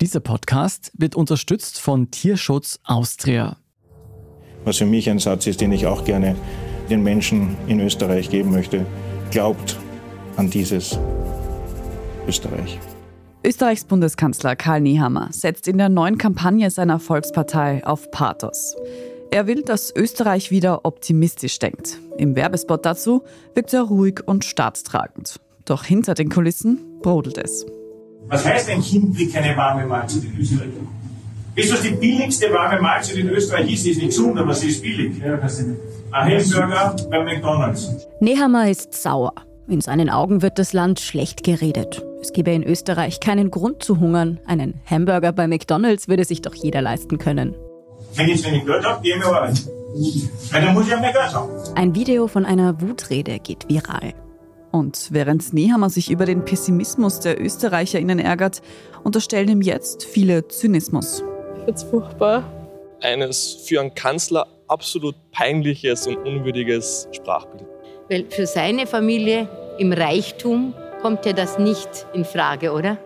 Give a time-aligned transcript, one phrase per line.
[0.00, 3.58] Dieser Podcast wird unterstützt von Tierschutz Austria.
[4.64, 6.36] Was für mich ein Satz ist, den ich auch gerne
[6.88, 8.86] den Menschen in Österreich geben möchte.
[9.30, 9.76] Glaubt
[10.36, 10.98] an dieses
[12.26, 12.78] Österreich.
[13.44, 18.76] Österreichs Bundeskanzler Karl Nehammer setzt in der neuen Kampagne seiner Volkspartei auf Pathos.
[19.30, 21.98] Er will, dass Österreich wieder optimistisch denkt.
[22.16, 23.22] Im Werbespot dazu
[23.54, 25.40] wirkt er ruhig und staatstragend.
[25.66, 27.66] Doch hinter den Kulissen brodelt es.
[28.30, 30.68] Was heißt ein Kind kriegt keine warme Mahlzeit in Österreich?
[31.56, 33.72] Ist das die billigste warme Mahlzeit in Österreich?
[33.72, 35.18] Ist, sie ist nicht gesund, aber sie ist billig.
[35.18, 35.34] Ja,
[36.12, 37.90] Ein Hamburger bei McDonalds.
[38.20, 39.32] Nehammer ist sauer.
[39.68, 42.04] In seinen Augen wird das Land schlecht geredet.
[42.22, 44.38] Es gebe in Österreich keinen Grund zu hungern.
[44.46, 47.56] Einen Hamburger bei McDonalds würde sich doch jeder leisten können.
[48.14, 49.58] Wenn ich wenig Geld habe, gehe ich mir arbeiten.
[50.52, 51.50] Weil dann muss ich auch mehr Geld haben.
[51.74, 54.14] Ein Video von einer Wutrede geht viral.
[54.72, 58.62] Und während Nehammer sich über den Pessimismus der ÖsterreicherInnen ärgert,
[59.02, 61.24] unterstellen ihm jetzt viele Zynismus.
[61.58, 62.44] Ich find's furchtbar.
[63.02, 67.66] Eines für einen Kanzler absolut peinliches und unwürdiges Sprachbild.
[68.08, 72.98] Weil für seine Familie im Reichtum kommt ja das nicht in Frage, oder?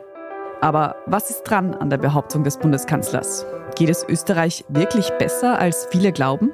[0.60, 3.46] Aber was ist dran an der Behauptung des Bundeskanzlers?
[3.76, 6.52] Geht es Österreich wirklich besser, als viele glauben?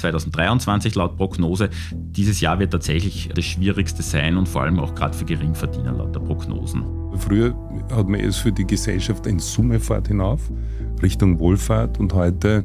[0.00, 1.70] 2023 laut Prognose.
[1.92, 6.14] Dieses Jahr wird tatsächlich das schwierigste sein und vor allem auch gerade für Geringverdiener laut
[6.14, 6.84] der Prognosen.
[7.16, 7.54] Früher
[7.92, 10.50] hat man es für die Gesellschaft in Summe fahrt hinauf,
[11.02, 12.64] Richtung Wohlfahrt und heute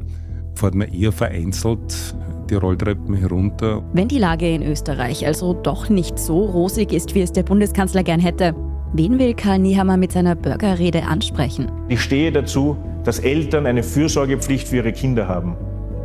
[0.56, 2.16] fährt man eher vereinzelt
[2.50, 3.84] die Rolltreppen herunter.
[3.94, 8.04] Wenn die Lage in Österreich also doch nicht so rosig ist, wie es der Bundeskanzler
[8.04, 8.54] gern hätte,
[8.94, 11.72] wen will Karl Niehammer mit seiner Bürgerrede ansprechen?
[11.90, 15.56] Ich stehe dazu, dass Eltern eine Fürsorgepflicht für ihre Kinder haben.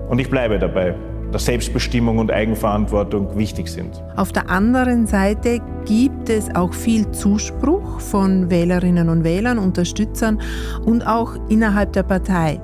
[0.08, 0.94] Und ich bleibe dabei
[1.32, 4.02] dass Selbstbestimmung und Eigenverantwortung wichtig sind.
[4.16, 10.40] Auf der anderen Seite gibt es auch viel Zuspruch von Wählerinnen und Wählern, Unterstützern
[10.84, 12.60] und auch innerhalb der Partei.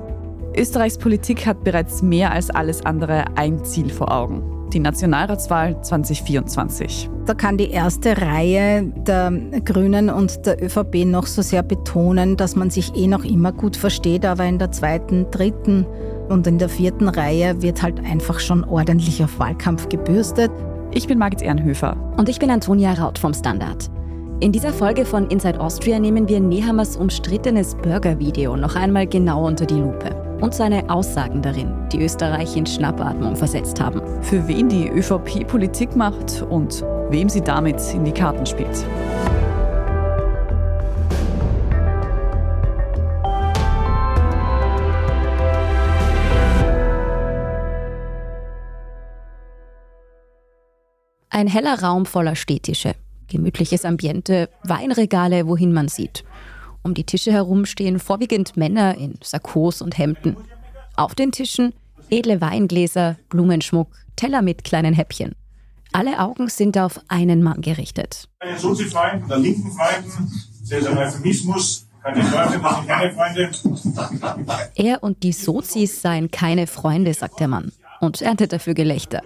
[0.55, 4.41] Österreichs Politik hat bereits mehr als alles andere ein Ziel vor Augen.
[4.73, 7.09] Die Nationalratswahl 2024.
[7.25, 9.31] Da kann die erste Reihe der
[9.63, 13.77] Grünen und der ÖVP noch so sehr betonen, dass man sich eh noch immer gut
[13.77, 15.85] versteht, aber in der zweiten, dritten
[16.29, 20.51] und in der vierten Reihe wird halt einfach schon ordentlich auf Wahlkampf gebürstet.
[20.91, 21.95] Ich bin Margit Ehrenhöfer.
[22.17, 23.89] Und ich bin Antonia Raut vom Standard.
[24.39, 29.65] In dieser Folge von Inside Austria nehmen wir Nehammers umstrittenes Burger-Video noch einmal genau unter
[29.65, 30.15] die Lupe.
[30.41, 34.01] Und seine Aussagen darin, die Österreich in Schnappatmung versetzt haben.
[34.21, 38.85] Für wen die ÖVP Politik macht und wem sie damit in die Karten spielt.
[51.37, 52.95] Ein heller Raum voller Stehtische,
[53.27, 56.23] gemütliches Ambiente, Weinregale, wohin man sieht.
[56.81, 60.35] Um die Tische herum stehen vorwiegend Männer in Sakkos und Hemden.
[60.95, 61.73] Auf den Tischen
[62.09, 65.35] edle Weingläser, Blumenschmuck, Teller mit kleinen Häppchen.
[65.91, 68.27] Alle Augen sind auf einen Mann gerichtet.
[68.39, 70.31] Einen Sozi-Freunden, der linken Freunden,
[70.61, 74.71] das ist ein Euphemismus, keine Freunde, sind keine Freunde.
[74.73, 79.21] Er und die Sozis seien keine Freunde, sagt der Mann und erntet dafür Gelächter.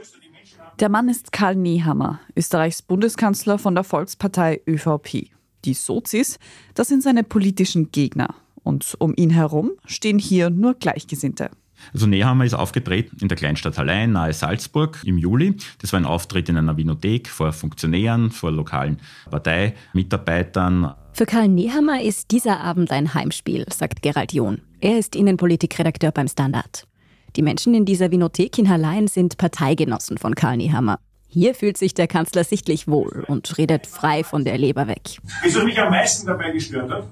[0.81, 5.29] Der Mann ist Karl Nehammer, Österreichs Bundeskanzler von der Volkspartei ÖVP.
[5.63, 6.39] Die Sozis,
[6.73, 8.33] das sind seine politischen Gegner.
[8.63, 11.51] Und um ihn herum stehen hier nur Gleichgesinnte.
[11.93, 15.55] Also Nehammer ist aufgetreten in der Kleinstadt Hallein nahe Salzburg im Juli.
[15.77, 18.97] Das war ein Auftritt in einer Winothek vor Funktionären, vor lokalen
[19.29, 20.95] Parteimitarbeitern.
[21.13, 24.61] Für Karl Nehammer ist dieser Abend ein Heimspiel, sagt Gerald John.
[24.79, 26.87] Er ist Innenpolitikredakteur beim Standard.
[27.37, 30.99] Die Menschen in dieser Vinothek in Hallein sind Parteigenossen von Karl Niehammer.
[31.29, 35.19] Hier fühlt sich der Kanzler sichtlich wohl und redet frei von der Leber weg.
[35.41, 37.07] Wieso mich am meisten dabei gestört hat,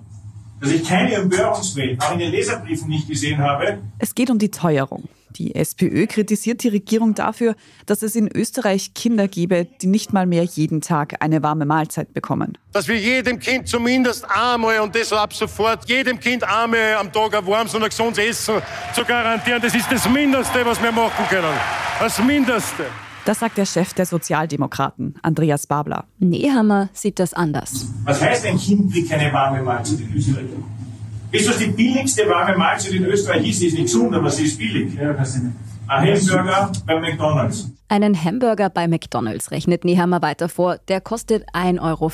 [0.60, 3.78] dass ich keine Empörungsmail auch in den Leserbriefen nicht gesehen habe.
[3.98, 5.08] Es geht um die Teuerung.
[5.36, 10.26] Die SPÖ kritisiert die Regierung dafür, dass es in Österreich Kinder gebe, die nicht mal
[10.26, 12.58] mehr jeden Tag eine warme Mahlzeit bekommen.
[12.72, 17.36] Dass wir jedem Kind zumindest einmal und das ab sofort, jedem Kind einmal am Tag
[17.36, 18.56] ein warmes und ein gesundes Essen
[18.94, 21.54] zu garantieren, das ist das Mindeste, was wir machen können.
[22.00, 22.86] Das Mindeste.
[23.26, 26.06] Das sagt der Chef der Sozialdemokraten, Andreas Babler.
[26.18, 27.86] Nehammer sieht das anders.
[28.04, 30.46] Was heißt ein Kind kriegt keine warme Mahlzeit in Österreich?
[31.32, 33.48] Ist das die billigste warme Mahlzeit in Österreich?
[33.48, 34.96] Ist sie ist nicht gesund, aber sie ist billig.
[34.96, 35.12] Ja,
[35.88, 37.72] Ein Hamburger bei McDonalds.
[37.88, 40.80] Einen Hamburger bei McDonalds rechnet Nehammer weiter vor.
[40.88, 42.12] Der kostet 1,40 Euro.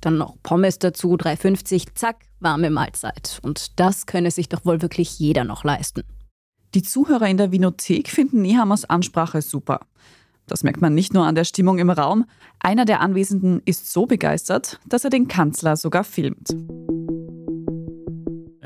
[0.00, 1.88] Dann noch Pommes dazu, 3,50.
[1.94, 3.40] Zack, warme Mahlzeit.
[3.42, 6.04] Und das könne sich doch wohl wirklich jeder noch leisten.
[6.74, 9.80] Die Zuhörer in der Vinothek finden Nehammers Ansprache super.
[10.46, 12.24] Das merkt man nicht nur an der Stimmung im Raum.
[12.60, 16.54] Einer der Anwesenden ist so begeistert, dass er den Kanzler sogar filmt.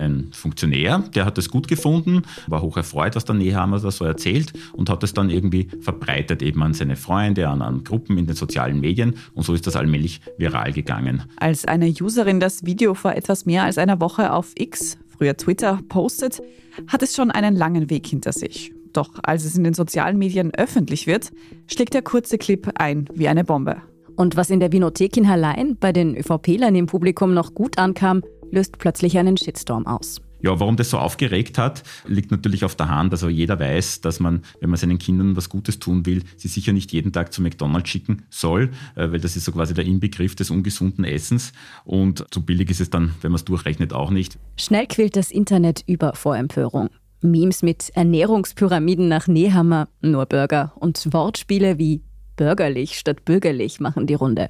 [0.00, 4.04] Ein Funktionär, der hat es gut gefunden, war hoch erfreut, was der Nehammer da so
[4.04, 8.26] erzählt und hat es dann irgendwie verbreitet eben an seine Freunde, an, an Gruppen in
[8.26, 11.24] den sozialen Medien und so ist das allmählich viral gegangen.
[11.36, 15.80] Als eine Userin das Video vor etwas mehr als einer Woche auf X, früher Twitter,
[15.88, 16.40] postet,
[16.86, 18.72] hat es schon einen langen Weg hinter sich.
[18.92, 21.30] Doch als es in den sozialen Medien öffentlich wird,
[21.66, 23.82] schlägt der kurze Clip ein wie eine Bombe.
[24.16, 28.22] Und was in der Winothek in Hallein bei den ÖVP-Lern im Publikum noch gut ankam,
[28.50, 30.20] löst plötzlich einen Shitstorm aus.
[30.42, 33.12] Ja, warum das so aufgeregt hat, liegt natürlich auf der Hand.
[33.12, 36.72] Also jeder weiß, dass man, wenn man seinen Kindern was Gutes tun will, sie sicher
[36.72, 40.34] nicht jeden Tag zu McDonald's schicken soll, äh, weil das ist so quasi der Inbegriff
[40.34, 41.52] des ungesunden Essens.
[41.84, 44.38] Und so billig ist es dann, wenn man es durchrechnet, auch nicht.
[44.56, 46.88] Schnell quillt das Internet über vor Empörung.
[47.20, 52.00] Memes mit Ernährungspyramiden nach Nehammer, nur Burger und Wortspiele wie
[52.36, 54.48] bürgerlich statt bürgerlich machen die Runde.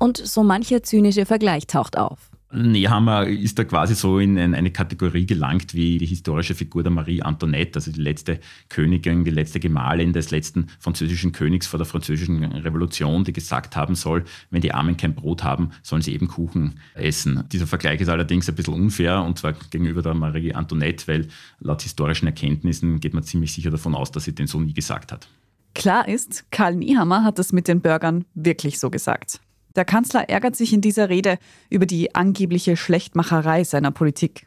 [0.00, 2.31] Und so mancher zynische Vergleich taucht auf.
[2.52, 7.22] Nehammer ist da quasi so in eine Kategorie gelangt wie die historische Figur der Marie
[7.22, 12.44] Antoinette, also die letzte Königin, die letzte Gemahlin des letzten französischen Königs vor der französischen
[12.44, 16.80] Revolution, die gesagt haben soll, wenn die Armen kein Brot haben, sollen sie eben Kuchen
[16.94, 17.44] essen.
[17.50, 21.28] Dieser Vergleich ist allerdings ein bisschen unfair und zwar gegenüber der Marie Antoinette, weil
[21.60, 25.10] laut historischen Erkenntnissen geht man ziemlich sicher davon aus, dass sie den so nie gesagt
[25.10, 25.28] hat.
[25.74, 29.40] Klar ist, Karl Niehammer hat es mit den Burgern wirklich so gesagt.
[29.76, 31.38] Der Kanzler ärgert sich in dieser Rede
[31.70, 34.46] über die angebliche Schlechtmacherei seiner Politik.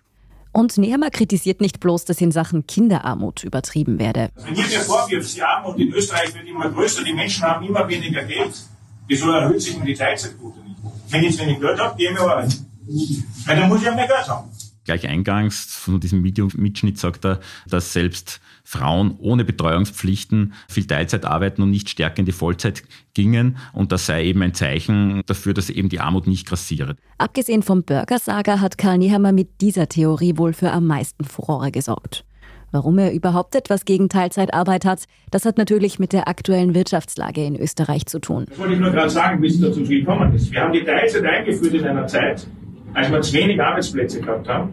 [0.51, 4.29] Und Nehammer kritisiert nicht bloß, dass in Sachen Kinderarmut übertrieben werde.
[4.35, 7.85] Wenn ihr mir vorwirft, die Armut in Österreich wird immer größer, die Menschen haben immer
[7.89, 8.53] weniger Geld,
[9.07, 10.77] wieso erhöht sich mir die Teilzeitquote nicht?
[11.09, 12.65] Wenn ich jetzt wenig Geld habe, gehe ich mir arbeiten.
[13.45, 14.49] Weil dann muss ich ja mehr Geld haben.
[14.85, 21.63] Gleich eingangs von diesem Videomitschnitt sagt er, dass selbst Frauen ohne Betreuungspflichten viel Teilzeit arbeiten
[21.63, 22.83] und nicht stärker in die Vollzeit
[23.15, 23.57] gingen.
[23.73, 26.97] Und das sei eben ein Zeichen dafür, dass eben die Armut nicht grassiert.
[27.17, 32.23] Abgesehen vom Burgersager hat Karl Niehammer mit dieser Theorie wohl für am meisten Furore gesorgt.
[32.71, 37.55] Warum er überhaupt etwas gegen Teilzeitarbeit hat, das hat natürlich mit der aktuellen Wirtschaftslage in
[37.55, 38.45] Österreich zu tun.
[38.49, 40.51] Das wollte ich nur gerade sagen, bis es dazu gekommen ist.
[40.51, 42.47] Wir haben die Teilzeit eingeführt in einer Zeit,
[42.95, 44.69] als wir zu wenig Arbeitsplätze gehabt haben.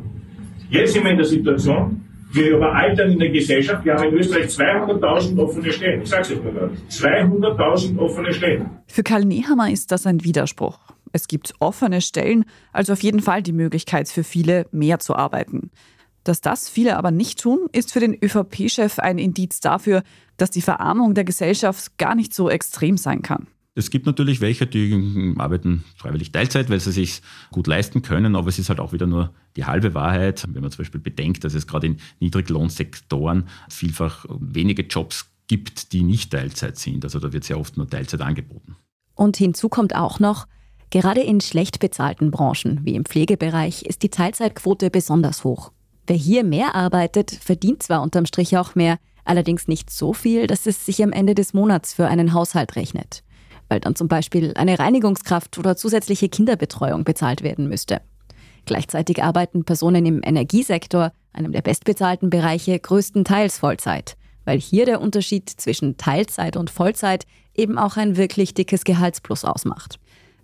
[0.70, 2.00] Jetzt sind wir in der Situation,
[2.32, 3.84] wir überaltern in der Gesellschaft.
[3.84, 6.02] Wir haben in Österreich 200.000 offene Stellen.
[6.02, 6.72] Ich sage es jetzt mal gerade.
[6.88, 8.70] 200.000 offene Stellen.
[8.86, 10.78] Für Karl Nehammer ist das ein Widerspruch.
[11.12, 15.70] Es gibt offene Stellen, also auf jeden Fall die Möglichkeit für viele, mehr zu arbeiten.
[16.24, 20.02] Dass das viele aber nicht tun, ist für den ÖVP-Chef ein Indiz dafür,
[20.38, 23.48] dass die Verarmung der Gesellschaft gar nicht so extrem sein kann.
[23.74, 28.48] Es gibt natürlich welche, die arbeiten freiwillig Teilzeit, weil sie sich gut leisten können, aber
[28.48, 30.44] es ist halt auch wieder nur die halbe Wahrheit.
[30.46, 36.02] Wenn man zum Beispiel bedenkt, dass es gerade in Niedriglohnsektoren vielfach wenige Jobs gibt, die
[36.02, 37.04] nicht Teilzeit sind.
[37.04, 38.76] Also da wird sehr oft nur Teilzeit angeboten.
[39.14, 40.46] Und hinzu kommt auch noch,
[40.90, 45.72] gerade in schlecht bezahlten Branchen wie im Pflegebereich ist die Teilzeitquote besonders hoch.
[46.06, 50.66] Wer hier mehr arbeitet, verdient zwar unterm Strich auch mehr, allerdings nicht so viel, dass
[50.66, 53.22] es sich am Ende des Monats für einen Haushalt rechnet
[53.72, 58.02] weil dann zum Beispiel eine Reinigungskraft oder zusätzliche Kinderbetreuung bezahlt werden müsste.
[58.66, 65.48] Gleichzeitig arbeiten Personen im Energiesektor, einem der bestbezahlten Bereiche, größtenteils Vollzeit, weil hier der Unterschied
[65.48, 67.24] zwischen Teilzeit und Vollzeit
[67.54, 69.98] eben auch ein wirklich dickes Gehaltsplus ausmacht.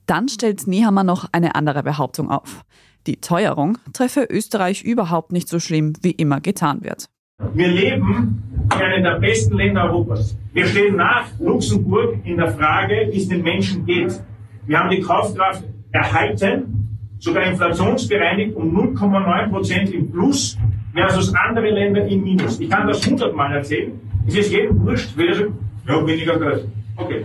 [0.07, 2.63] Dann stellt Nehammer noch eine andere Behauptung auf.
[3.07, 7.11] Die Teuerung treffe Österreich überhaupt nicht so schlimm, wie immer getan wird.
[7.59, 8.43] Wir leben
[8.73, 10.39] in einem der besten Länder Europas.
[10.53, 14.21] Wir stehen nach Luxemburg in der Frage, wie es den Menschen geht.
[14.67, 20.57] Wir haben die Kaufkraft erhalten, sogar inflationsbereinigt um 0,9 Prozent im Plus,
[20.95, 22.61] versus andere Länder im Minus.
[22.61, 23.93] Ich kann das hundertmal erzählen.
[24.27, 26.69] Es ist jedem wurscht, wer ja, weniger Geld.
[26.97, 27.25] Okay.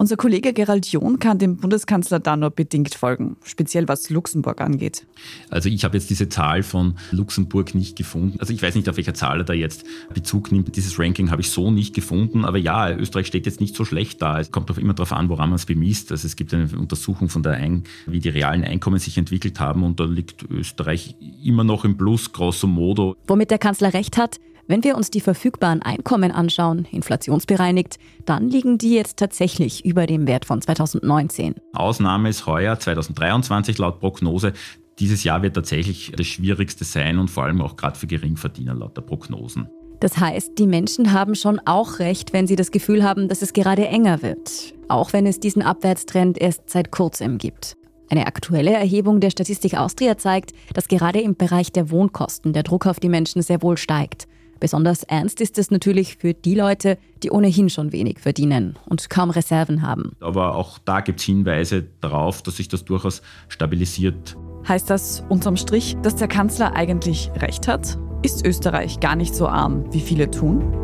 [0.00, 5.04] Unser Kollege Gerald John kann dem Bundeskanzler da nur bedingt folgen, speziell was Luxemburg angeht.
[5.50, 8.38] Also ich habe jetzt diese Zahl von Luxemburg nicht gefunden.
[8.38, 10.76] Also ich weiß nicht, auf welcher Zahl er da jetzt Bezug nimmt.
[10.76, 12.44] Dieses Ranking habe ich so nicht gefunden.
[12.44, 14.38] Aber ja, Österreich steht jetzt nicht so schlecht da.
[14.38, 16.12] Es kommt auch immer darauf an, woran man es bemisst.
[16.12, 19.82] Also es gibt eine Untersuchung von der Ein wie die realen Einkommen sich entwickelt haben
[19.82, 23.16] und da liegt Österreich immer noch im Plus, grosso modo.
[23.26, 28.76] Womit der Kanzler recht hat, wenn wir uns die verfügbaren Einkommen anschauen, inflationsbereinigt, dann liegen
[28.76, 31.54] die jetzt tatsächlich über dem Wert von 2019.
[31.72, 34.52] Ausnahme ist heuer 2023 laut Prognose.
[34.98, 38.96] Dieses Jahr wird tatsächlich das Schwierigste sein und vor allem auch gerade für Geringverdiener laut
[38.96, 39.68] der Prognosen.
[40.00, 43.52] Das heißt, die Menschen haben schon auch recht, wenn sie das Gefühl haben, dass es
[43.52, 44.74] gerade enger wird.
[44.86, 47.74] Auch wenn es diesen Abwärtstrend erst seit kurzem gibt.
[48.10, 52.86] Eine aktuelle Erhebung der Statistik Austria zeigt, dass gerade im Bereich der Wohnkosten der Druck
[52.86, 54.27] auf die Menschen sehr wohl steigt.
[54.60, 59.30] Besonders ernst ist es natürlich für die Leute, die ohnehin schon wenig verdienen und kaum
[59.30, 60.16] Reserven haben.
[60.20, 64.36] Aber auch da gibt es Hinweise darauf, dass sich das durchaus stabilisiert.
[64.66, 67.96] Heißt das unterm Strich, dass der Kanzler eigentlich recht hat?
[68.22, 70.74] Ist Österreich gar nicht so arm, wie viele tun?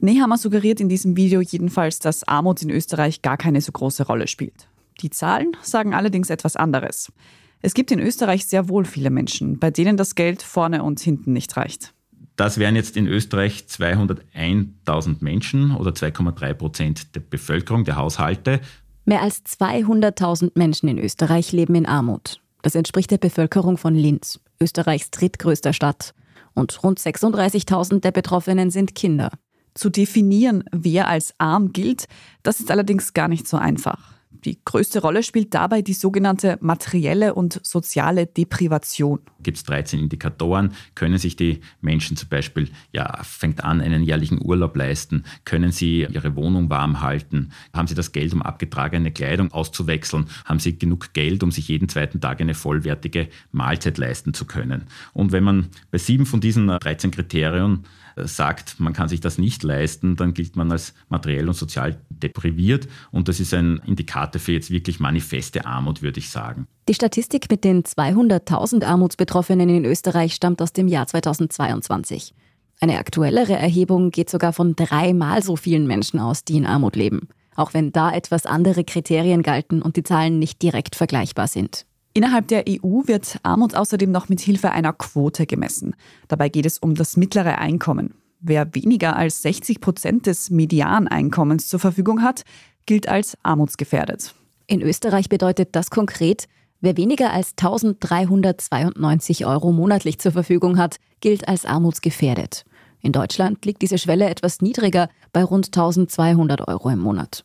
[0.00, 4.28] Nehammer suggeriert in diesem Video jedenfalls, dass Armut in Österreich gar keine so große Rolle
[4.28, 4.68] spielt.
[5.00, 7.12] Die Zahlen sagen allerdings etwas anderes.
[7.60, 11.32] Es gibt in Österreich sehr wohl viele Menschen, bei denen das Geld vorne und hinten
[11.32, 11.92] nicht reicht.
[12.36, 18.60] Das wären jetzt in Österreich 201.000 Menschen oder 2,3 Prozent der Bevölkerung, der Haushalte.
[19.04, 22.40] Mehr als 200.000 Menschen in Österreich leben in Armut.
[22.62, 26.14] Das entspricht der Bevölkerung von Linz, Österreichs drittgrößter Stadt.
[26.54, 29.30] Und rund 36.000 der Betroffenen sind Kinder.
[29.74, 32.06] Zu definieren, wer als arm gilt,
[32.42, 34.17] das ist allerdings gar nicht so einfach.
[34.30, 39.20] Die größte Rolle spielt dabei die sogenannte materielle und soziale Deprivation.
[39.42, 40.74] Gibt es 13 Indikatoren?
[40.94, 45.24] Können sich die Menschen zum Beispiel, ja, fängt an, einen jährlichen Urlaub leisten?
[45.44, 47.50] Können sie ihre Wohnung warm halten?
[47.72, 50.26] Haben sie das Geld, um abgetragene Kleidung auszuwechseln?
[50.44, 54.84] Haben sie genug Geld, um sich jeden zweiten Tag eine vollwertige Mahlzeit leisten zu können?
[55.14, 57.84] Und wenn man bei sieben von diesen 13 Kriterien
[58.26, 62.88] sagt, man kann sich das nicht leisten, dann gilt man als materiell und sozial depriviert.
[63.10, 66.66] Und das ist ein Indikator für jetzt wirklich manifeste Armut, würde ich sagen.
[66.88, 72.34] Die Statistik mit den 200.000 Armutsbetroffenen in Österreich stammt aus dem Jahr 2022.
[72.80, 77.28] Eine aktuellere Erhebung geht sogar von dreimal so vielen Menschen aus, die in Armut leben.
[77.56, 81.86] Auch wenn da etwas andere Kriterien galten und die Zahlen nicht direkt vergleichbar sind.
[82.18, 85.94] Innerhalb der EU wird Armut außerdem noch mit Hilfe einer Quote gemessen.
[86.26, 88.12] Dabei geht es um das mittlere Einkommen.
[88.40, 92.42] Wer weniger als 60 Prozent des Medianeinkommens zur Verfügung hat,
[92.86, 94.34] gilt als armutsgefährdet.
[94.66, 96.48] In Österreich bedeutet das konkret,
[96.80, 102.64] wer weniger als 1392 Euro monatlich zur Verfügung hat, gilt als armutsgefährdet.
[103.00, 107.44] In Deutschland liegt diese Schwelle etwas niedriger bei rund 1200 Euro im Monat.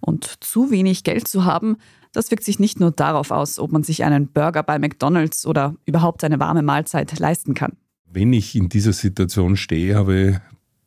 [0.00, 1.76] Und zu wenig Geld zu haben,
[2.18, 5.76] das wirkt sich nicht nur darauf aus, ob man sich einen Burger bei McDonald's oder
[5.86, 7.76] überhaupt eine warme Mahlzeit leisten kann.
[8.10, 10.36] Wenn ich in dieser Situation stehe, habe ich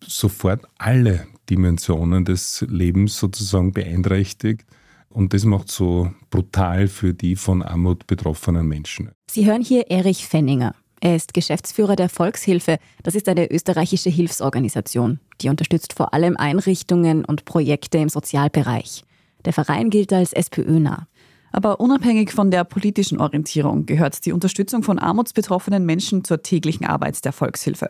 [0.05, 4.65] sofort alle Dimensionen des Lebens sozusagen beeinträchtigt.
[5.07, 9.11] Und das macht so brutal für die von Armut betroffenen Menschen.
[9.29, 10.75] Sie hören hier Erich Fenninger.
[11.00, 12.77] Er ist Geschäftsführer der Volkshilfe.
[13.03, 15.21] Das ist eine österreichische Hilfsorganisation.
[15.39, 19.05] Die unterstützt vor allem Einrichtungen und Projekte im Sozialbereich.
[19.45, 21.07] Der Verein gilt als SPÖ-nah.
[21.51, 27.24] Aber unabhängig von der politischen Orientierung gehört die Unterstützung von armutsbetroffenen Menschen zur täglichen Arbeit
[27.25, 27.89] der Volkshilfe.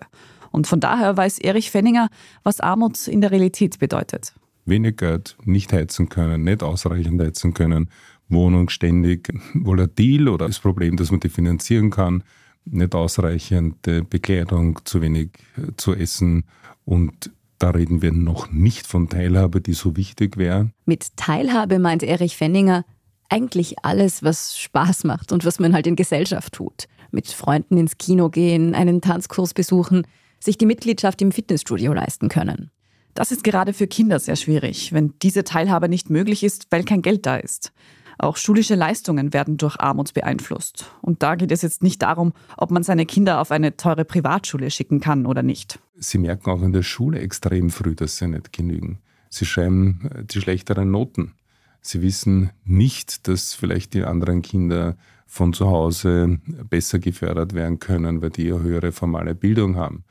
[0.51, 2.09] Und von daher weiß Erich Fenninger,
[2.43, 4.33] was Armut in der Realität bedeutet.
[4.65, 7.89] Wenig Geld, nicht heizen können, nicht ausreichend heizen können,
[8.29, 12.23] Wohnung ständig volatil oder das Problem, dass man die finanzieren kann,
[12.65, 16.43] nicht ausreichende Bekleidung, zu wenig äh, zu essen
[16.85, 20.71] und da reden wir noch nicht von Teilhabe, die so wichtig wäre.
[20.85, 22.85] Mit Teilhabe meint Erich Fenninger
[23.31, 26.87] eigentlich alles, was Spaß macht und was man halt in Gesellschaft tut.
[27.11, 30.05] Mit Freunden ins Kino gehen, einen Tanzkurs besuchen,
[30.39, 32.71] sich die Mitgliedschaft im Fitnessstudio leisten können.
[33.13, 37.01] Das ist gerade für Kinder sehr schwierig, wenn diese Teilhabe nicht möglich ist, weil kein
[37.01, 37.71] Geld da ist.
[38.17, 40.91] Auch schulische Leistungen werden durch Armut beeinflusst.
[41.01, 44.69] Und da geht es jetzt nicht darum, ob man seine Kinder auf eine teure Privatschule
[44.69, 45.79] schicken kann oder nicht.
[45.95, 48.99] Sie merken auch in der Schule extrem früh, dass sie nicht genügen.
[49.29, 51.33] Sie schreiben äh, die schlechteren Noten.
[51.81, 54.95] Sie wissen nicht, dass vielleicht die anderen Kinder
[55.25, 60.03] von zu Hause besser gefördert werden können, weil die eine höhere formale Bildung haben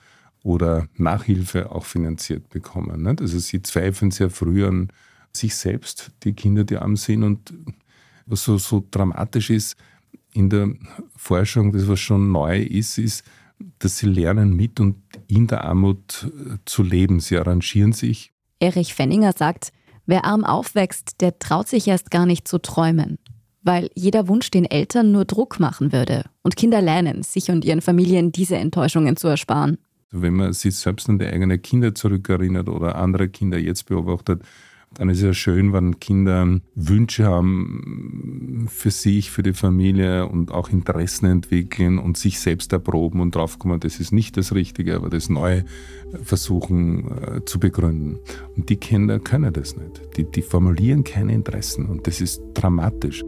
[0.43, 3.07] oder Nachhilfe auch finanziert bekommen.
[3.07, 4.89] Also sie zweifeln sehr früh an
[5.33, 7.23] sich selbst, die Kinder, die arm sind.
[7.23, 7.55] Und
[8.27, 9.77] was so, so dramatisch ist
[10.33, 10.71] in der
[11.17, 13.25] Forschung, das was schon neu ist, ist,
[13.79, 14.97] dass sie lernen, mit und
[15.29, 16.31] in der Armut
[16.65, 17.21] zu leben.
[17.21, 18.33] Sie arrangieren sich.
[18.59, 19.73] Erich Fenninger sagt,
[20.07, 23.19] Wer arm aufwächst, der traut sich erst gar nicht zu träumen,
[23.63, 27.81] weil jeder Wunsch den Eltern nur Druck machen würde und Kinder lernen, sich und ihren
[27.81, 29.79] Familien diese Enttäuschungen zu ersparen.
[30.11, 34.43] Wenn man sich selbst an die eigenen Kinder zurückerinnert oder andere Kinder jetzt beobachtet,
[34.95, 40.51] dann ist es ja schön, wenn Kinder Wünsche haben für sich, für die Familie und
[40.51, 45.09] auch Interessen entwickeln und sich selbst erproben und draufkommen, das ist nicht das Richtige, aber
[45.09, 45.63] das neu
[46.23, 48.19] versuchen äh, zu begründen.
[48.57, 50.17] Und die Kinder können das nicht.
[50.17, 53.23] Die, die formulieren keine Interessen und das ist dramatisch.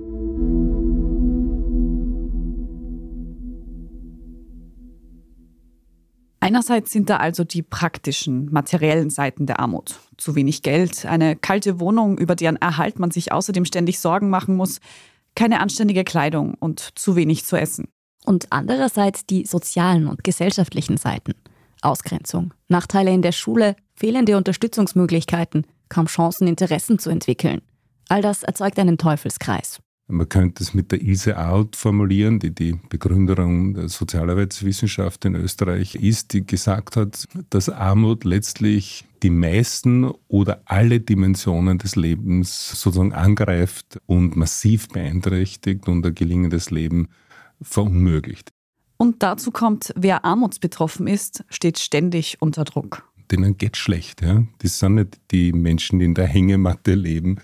[6.43, 10.01] Einerseits sind da also die praktischen, materiellen Seiten der Armut.
[10.17, 14.57] Zu wenig Geld, eine kalte Wohnung, über deren Erhalt man sich außerdem ständig Sorgen machen
[14.57, 14.81] muss,
[15.37, 17.87] keine anständige Kleidung und zu wenig zu essen.
[18.25, 21.35] Und andererseits die sozialen und gesellschaftlichen Seiten.
[21.81, 27.63] Ausgrenzung, Nachteile in der Schule, fehlende Unterstützungsmöglichkeiten, kaum Chancen, Interessen zu entwickeln.
[28.09, 29.79] All das erzeugt einen Teufelskreis.
[30.09, 35.95] Man könnte es mit der Ilse Out formulieren, die die Begründerin der Sozialarbeitswissenschaft in Österreich
[35.95, 43.13] ist, die gesagt hat, dass Armut letztlich die meisten oder alle Dimensionen des Lebens sozusagen
[43.13, 47.09] angreift und massiv beeinträchtigt und ein gelingendes Leben
[47.61, 48.51] verunmöglicht.
[48.97, 53.09] Und dazu kommt, wer armutsbetroffen ist, steht ständig unter Druck.
[53.31, 54.21] Denen geht schlecht.
[54.21, 54.43] Ja?
[54.59, 57.39] Das sind nicht die Menschen, die in der Hängematte leben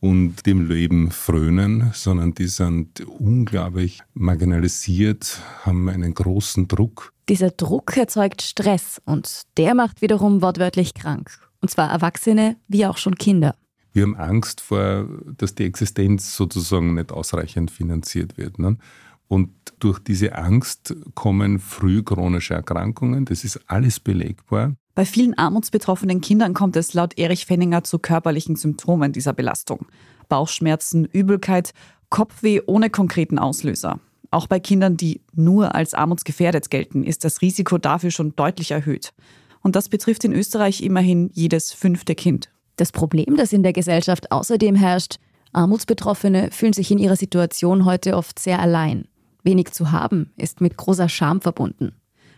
[0.00, 7.12] und dem Leben frönen, sondern die sind unglaublich marginalisiert, haben einen großen Druck.
[7.28, 11.38] Dieser Druck erzeugt Stress und der macht wiederum wortwörtlich krank.
[11.60, 13.54] Und zwar Erwachsene wie auch schon Kinder.
[13.92, 18.58] Wir haben Angst vor, dass die Existenz sozusagen nicht ausreichend finanziert wird.
[18.58, 18.78] Ne?
[19.26, 19.50] Und
[19.80, 23.24] durch diese Angst kommen früh chronische Erkrankungen.
[23.24, 24.74] Das ist alles belegbar.
[24.98, 29.86] Bei vielen armutsbetroffenen Kindern kommt es laut Erich Fenninger zu körperlichen Symptomen dieser Belastung.
[30.28, 31.72] Bauchschmerzen, Übelkeit,
[32.08, 34.00] Kopfweh ohne konkreten Auslöser.
[34.32, 39.12] Auch bei Kindern, die nur als armutsgefährdet gelten, ist das Risiko dafür schon deutlich erhöht.
[39.60, 42.50] Und das betrifft in Österreich immerhin jedes fünfte Kind.
[42.74, 45.20] Das Problem, das in der Gesellschaft außerdem herrscht,
[45.52, 49.06] Armutsbetroffene fühlen sich in ihrer Situation heute oft sehr allein.
[49.44, 51.92] Wenig zu haben ist mit großer Scham verbunden.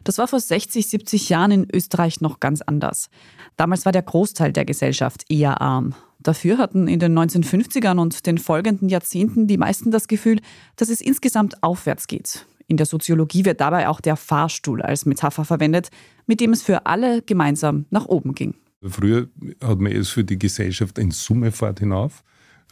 [0.04, 3.10] Das war vor 60, 70 Jahren in Österreich noch ganz anders.
[3.56, 5.94] Damals war der Großteil der Gesellschaft eher arm.
[6.18, 10.40] Dafür hatten in den 1950ern und den folgenden Jahrzehnten die meisten das Gefühl,
[10.76, 12.46] dass es insgesamt aufwärts geht.
[12.66, 15.90] In der Soziologie wird dabei auch der Fahrstuhl als Metapher verwendet,
[16.26, 18.54] mit dem es für alle gemeinsam nach oben ging.
[18.82, 19.28] Früher
[19.62, 22.22] hat man es für die Gesellschaft in Summe fahrt hinauf,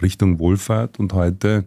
[0.01, 1.65] Richtung Wohlfahrt und heute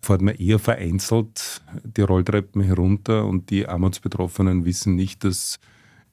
[0.00, 5.58] fährt man eher vereinzelt die Rolltreppen herunter und die Armutsbetroffenen wissen nicht, dass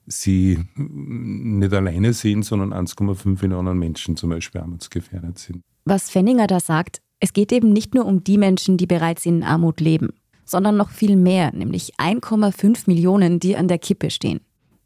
[0.06, 5.62] sie nicht alleine sind, sondern 1,5 Millionen Menschen zum Beispiel armutsgefährdet sind.
[5.86, 9.44] Was Fenninger da sagt, es geht eben nicht nur um die Menschen, die bereits in
[9.44, 10.10] Armut leben,
[10.46, 14.42] sondern noch viel mehr, nämlich 1,5 Millionen, die an der Kippe stehen.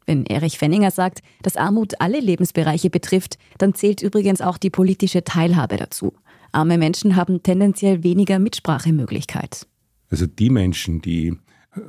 [0.06, 5.22] Wenn Erich Fenninger sagt, dass Armut alle Lebensbereiche betrifft, dann zählt übrigens auch die politische
[5.22, 6.12] Teilhabe dazu.
[6.52, 9.66] Arme Menschen haben tendenziell weniger Mitsprachemöglichkeit.
[10.10, 11.36] Also die Menschen, die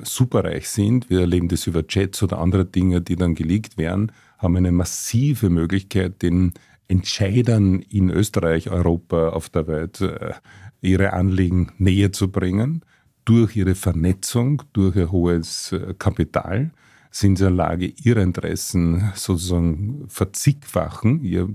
[0.02, 4.56] superreich sind, wir erleben das über Chats oder andere Dinge, die dann geleakt werden, haben
[4.56, 6.54] eine massive Möglichkeit, den
[6.88, 10.32] Entscheidern in Österreich, Europa, auf der Welt äh,
[10.80, 12.82] ihre Anliegen näher zu bringen.
[13.24, 16.72] Durch ihre Vernetzung, durch ihr hohes äh, Kapital
[17.10, 21.48] sind sie in der Lage, ihre Interessen sozusagen verzickfachen, ihr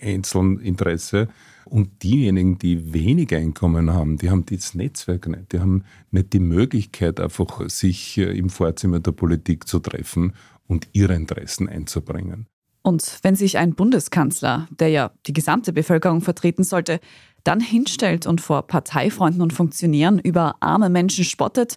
[0.00, 1.28] Einzelinteresse
[1.72, 5.52] und diejenigen, die wenig Einkommen haben, die haben das Netzwerk nicht.
[5.52, 10.34] Die haben nicht die Möglichkeit, einfach sich äh, im Vorzimmer der Politik zu treffen
[10.66, 12.46] und ihre Interessen einzubringen.
[12.82, 17.00] Und wenn sich ein Bundeskanzler, der ja die gesamte Bevölkerung vertreten sollte,
[17.42, 21.76] dann hinstellt und vor Parteifreunden und Funktionären über arme Menschen spottet,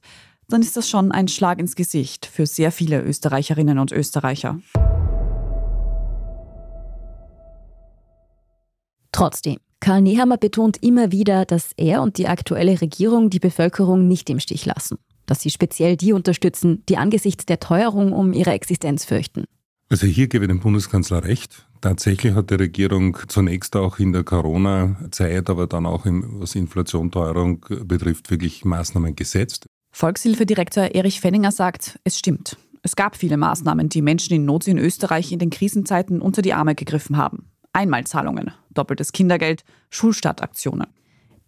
[0.50, 4.60] dann ist das schon ein Schlag ins Gesicht für sehr viele Österreicherinnen und Österreicher.
[9.14, 14.32] Trotzdem, Karl Nehammer betont immer wieder, dass er und die aktuelle Regierung die Bevölkerung nicht
[14.32, 14.98] im Stich lassen.
[15.28, 19.44] Dass sie speziell die unterstützen, die angesichts der Teuerung um ihre Existenz fürchten.
[19.88, 21.68] Also hier gebe ich dem Bundeskanzler recht.
[21.82, 27.12] Tatsächlich hat die Regierung zunächst auch in der Corona-Zeit, aber dann auch im, was Inflation,
[27.12, 29.68] Teuerung betrifft, wirklich Maßnahmen gesetzt.
[29.92, 32.58] Volkshilfedirektor Erich Fenninger sagt, es stimmt.
[32.82, 36.54] Es gab viele Maßnahmen, die Menschen in Not in Österreich in den Krisenzeiten unter die
[36.54, 37.52] Arme gegriffen haben.
[37.76, 40.88] Einmalzahlungen, doppeltes Kindergeld, Schulstartaktionen.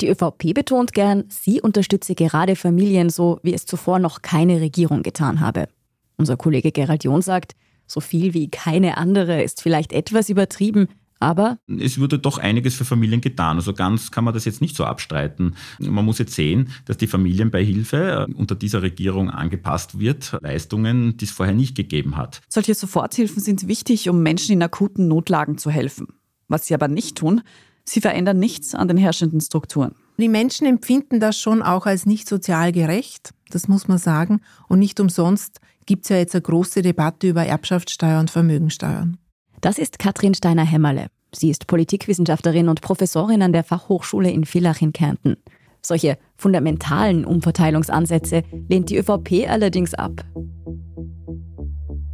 [0.01, 5.01] Die ÖVP betont gern, sie unterstütze gerade Familien so, wie es zuvor noch keine Regierung
[5.01, 5.69] getan habe.
[6.17, 7.55] Unser Kollege Gerald John sagt,
[7.87, 10.87] so viel wie keine andere ist vielleicht etwas übertrieben,
[11.19, 13.57] aber es wurde doch einiges für Familien getan.
[13.57, 15.55] Also ganz kann man das jetzt nicht so abstreiten.
[15.79, 21.25] Man muss jetzt sehen, dass die Familienbeihilfe äh, unter dieser Regierung angepasst wird, Leistungen, die
[21.25, 22.41] es vorher nicht gegeben hat.
[22.49, 26.07] Solche Soforthilfen sind wichtig, um Menschen in akuten Notlagen zu helfen.
[26.47, 27.41] Was sie aber nicht tun,
[27.83, 29.95] sie verändern nichts an den herrschenden Strukturen.
[30.17, 34.41] Die Menschen empfinden das schon auch als nicht sozial gerecht, das muss man sagen.
[34.67, 39.17] Und nicht umsonst gibt es ja jetzt eine große Debatte über Erbschaftssteuer und Vermögensteuern.
[39.61, 41.07] Das ist Katrin Steiner-Hämmerle.
[41.33, 45.37] Sie ist Politikwissenschaftlerin und Professorin an der Fachhochschule in Villach in Kärnten.
[45.81, 50.25] Solche fundamentalen Umverteilungsansätze lehnt die ÖVP allerdings ab.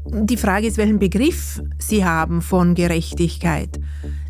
[0.06, 3.80] Die Frage ist, welchen Begriff Sie haben von Gerechtigkeit.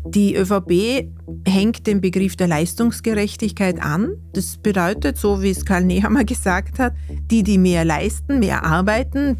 [0.06, 1.08] Die ÖVP
[1.46, 4.16] hängt den Begriff der Leistungsgerechtigkeit an.
[4.34, 6.94] Das bedeutet, so wie es Karl Nehammer gesagt hat,
[7.30, 9.38] die, die mehr leisten, mehr arbeiten.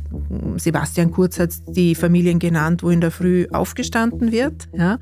[0.57, 4.69] Sebastian Kurz hat die Familien genannt, wo in der Früh aufgestanden wird.
[4.73, 4.99] Ja,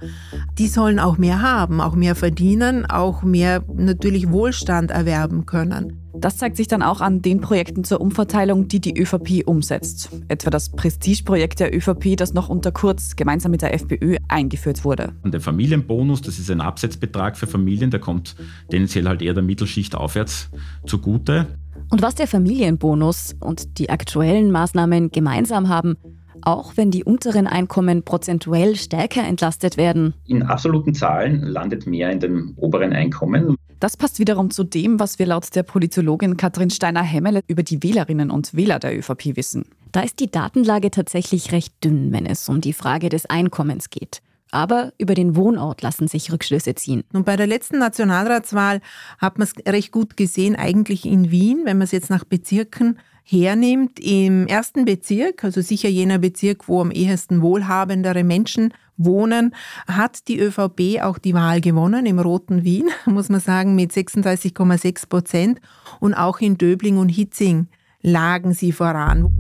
[0.59, 6.02] die sollen auch mehr haben, auch mehr verdienen, auch mehr natürlich Wohlstand erwerben können.
[6.15, 10.11] Das zeigt sich dann auch an den Projekten zur Umverteilung, die die ÖVP umsetzt.
[10.29, 15.15] Etwa das Prestigeprojekt der ÖVP, das noch unter Kurz gemeinsam mit der FPÖ eingeführt wurde.
[15.23, 18.37] Und der Familienbonus, das ist ein Absetzbetrag für Familien, der kommt
[18.71, 20.51] tendenziell halt eher der Mittelschicht aufwärts
[20.87, 21.59] zugute.
[21.91, 25.97] Und was der Familienbonus und die aktuellen Maßnahmen gemeinsam haben,
[26.41, 30.15] auch wenn die unteren Einkommen prozentuell stärker entlastet werden.
[30.27, 33.57] In absoluten Zahlen landet mehr in den oberen Einkommen.
[33.81, 38.31] Das passt wiederum zu dem, was wir laut der Politologin Katrin Steiner-Hemmele über die Wählerinnen
[38.31, 39.65] und Wähler der ÖVP wissen.
[39.91, 44.23] Da ist die Datenlage tatsächlich recht dünn, wenn es um die Frage des Einkommens geht.
[44.53, 47.05] Aber über den Wohnort lassen sich Rückschlüsse ziehen.
[47.13, 48.81] Und bei der letzten Nationalratswahl
[49.19, 52.99] hat man es recht gut gesehen, eigentlich in Wien, wenn man es jetzt nach Bezirken
[53.25, 54.01] hernimmt.
[54.01, 59.55] Im ersten Bezirk, also sicher jener Bezirk, wo am ehesten wohlhabendere Menschen wohnen,
[59.87, 65.09] hat die ÖVP auch die Wahl gewonnen im roten Wien, muss man sagen, mit 36,6
[65.09, 65.61] Prozent.
[66.01, 67.69] Und auch in Döbling und Hitzing
[68.01, 69.31] lagen sie voran.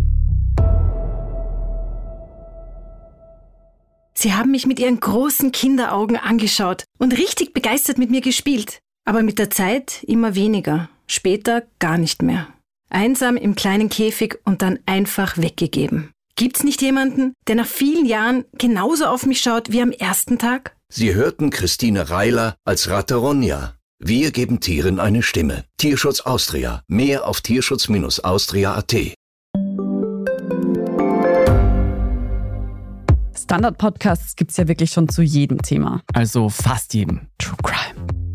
[4.14, 8.80] Sie haben mich mit ihren großen Kinderaugen angeschaut und richtig begeistert mit mir gespielt.
[9.04, 12.46] Aber mit der Zeit immer weniger, später gar nicht mehr.
[12.92, 16.10] Einsam im kleinen Käfig und dann einfach weggegeben.
[16.36, 20.76] Gibt's nicht jemanden, der nach vielen Jahren genauso auf mich schaut wie am ersten Tag?
[20.88, 23.74] Sie hörten Christine Reiler als Ratte Ronja.
[23.98, 25.64] Wir geben Tieren eine Stimme.
[25.78, 26.82] Tierschutz Austria.
[26.88, 29.14] Mehr auf tierschutz-austria.at.
[33.38, 36.02] Standard-Podcasts gibt's ja wirklich schon zu jedem Thema.
[36.14, 37.28] Also fast jedem.
[37.38, 38.11] True Crime.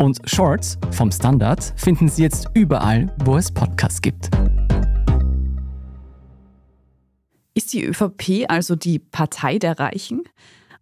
[0.00, 4.30] Und Shorts vom Standard finden Sie jetzt überall, wo es Podcasts gibt.
[7.52, 10.22] Ist die ÖVP also die Partei der Reichen?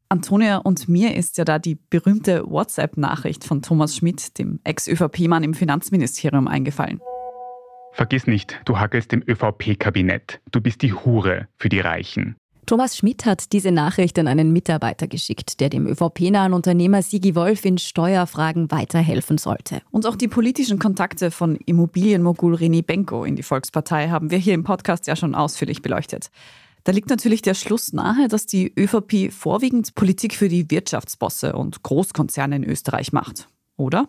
[0.09, 5.55] Antonia und mir ist ja da die berühmte WhatsApp-Nachricht von Thomas Schmidt, dem Ex-ÖVP-Mann im
[5.55, 7.01] Finanzministerium, eingefallen.
[7.95, 10.41] Vergiss nicht, du hackelst im ÖVP-Kabinett.
[10.53, 12.37] Du bist die Hure für die Reichen.
[12.69, 17.65] Thomas Schmidt hat diese Nachricht an einen Mitarbeiter geschickt, der dem ÖVP-nahen Unternehmer Sigi Wolf
[17.65, 19.81] in Steuerfragen weiterhelfen sollte.
[19.91, 24.53] Und auch die politischen Kontakte von Immobilienmogul René Benko in die Volkspartei haben wir hier
[24.53, 26.29] im Podcast ja schon ausführlich beleuchtet.
[26.85, 31.83] Da liegt natürlich der Schluss nahe, dass die ÖVP vorwiegend Politik für die Wirtschaftsbosse und
[31.83, 34.09] Großkonzerne in Österreich macht, oder?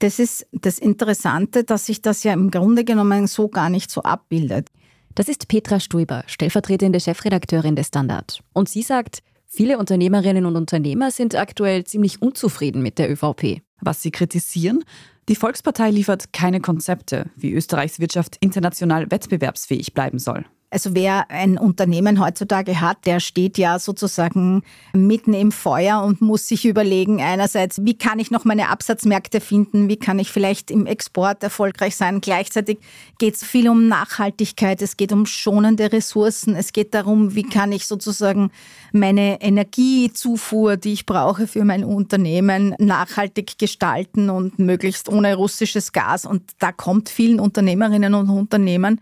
[0.00, 4.02] Das ist das Interessante, dass sich das ja im Grunde genommen so gar nicht so
[4.02, 4.68] abbildet.
[5.16, 8.40] Das ist Petra Stuiber, stellvertretende Chefredakteurin des Standard.
[8.52, 13.62] Und sie sagt, viele Unternehmerinnen und Unternehmer sind aktuell ziemlich unzufrieden mit der ÖVP.
[13.80, 14.84] Was sie kritisieren?
[15.30, 20.44] Die Volkspartei liefert keine Konzepte, wie Österreichs Wirtschaft international wettbewerbsfähig bleiben soll.
[20.76, 24.62] Also wer ein Unternehmen heutzutage hat, der steht ja sozusagen
[24.92, 29.88] mitten im Feuer und muss sich überlegen, einerseits, wie kann ich noch meine Absatzmärkte finden,
[29.88, 32.20] wie kann ich vielleicht im Export erfolgreich sein.
[32.20, 32.76] Gleichzeitig
[33.16, 37.72] geht es viel um Nachhaltigkeit, es geht um schonende Ressourcen, es geht darum, wie kann
[37.72, 38.50] ich sozusagen
[38.92, 46.26] meine Energiezufuhr, die ich brauche für mein Unternehmen, nachhaltig gestalten und möglichst ohne russisches Gas.
[46.26, 49.00] Und da kommt vielen Unternehmerinnen und Unternehmern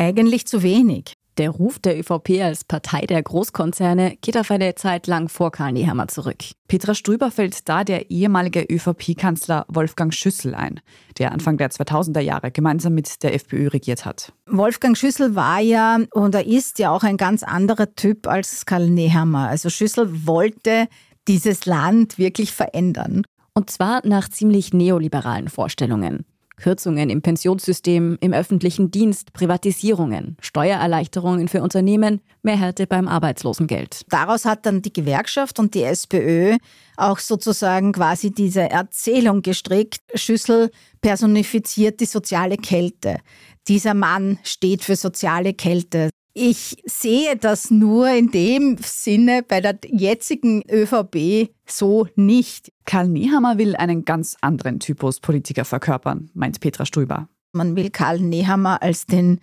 [0.00, 1.12] eigentlich zu wenig.
[1.36, 5.72] Der Ruf der ÖVP als Partei der Großkonzerne geht auf eine Zeit lang vor Karl
[5.72, 6.38] Nehammer zurück.
[6.68, 10.80] Petra Strüber fällt da der ehemalige ÖVP-Kanzler Wolfgang Schüssel ein,
[11.18, 14.32] der Anfang der 2000er Jahre gemeinsam mit der FPÖ regiert hat.
[14.46, 18.90] Wolfgang Schüssel war ja und er ist ja auch ein ganz anderer Typ als Karl
[18.90, 19.48] Nehammer.
[19.48, 20.88] Also Schüssel wollte
[21.28, 23.22] dieses Land wirklich verändern.
[23.54, 26.24] Und zwar nach ziemlich neoliberalen Vorstellungen.
[26.60, 34.02] Kürzungen im Pensionssystem, im öffentlichen Dienst, Privatisierungen, Steuererleichterungen für Unternehmen, mehr Härte beim Arbeitslosengeld.
[34.08, 36.56] Daraus hat dann die Gewerkschaft und die SPÖ
[36.96, 40.02] auch sozusagen quasi diese Erzählung gestrickt.
[40.14, 40.70] Schüssel
[41.00, 43.18] personifiziert die soziale Kälte.
[43.66, 46.10] Dieser Mann steht für soziale Kälte.
[46.32, 52.72] Ich sehe das nur in dem Sinne bei der jetzigen ÖVP so nicht.
[52.84, 57.28] Karl Nehammer will einen ganz anderen Typus Politiker verkörpern, meint Petra Stuber.
[57.52, 59.40] Man will Karl Nehammer als den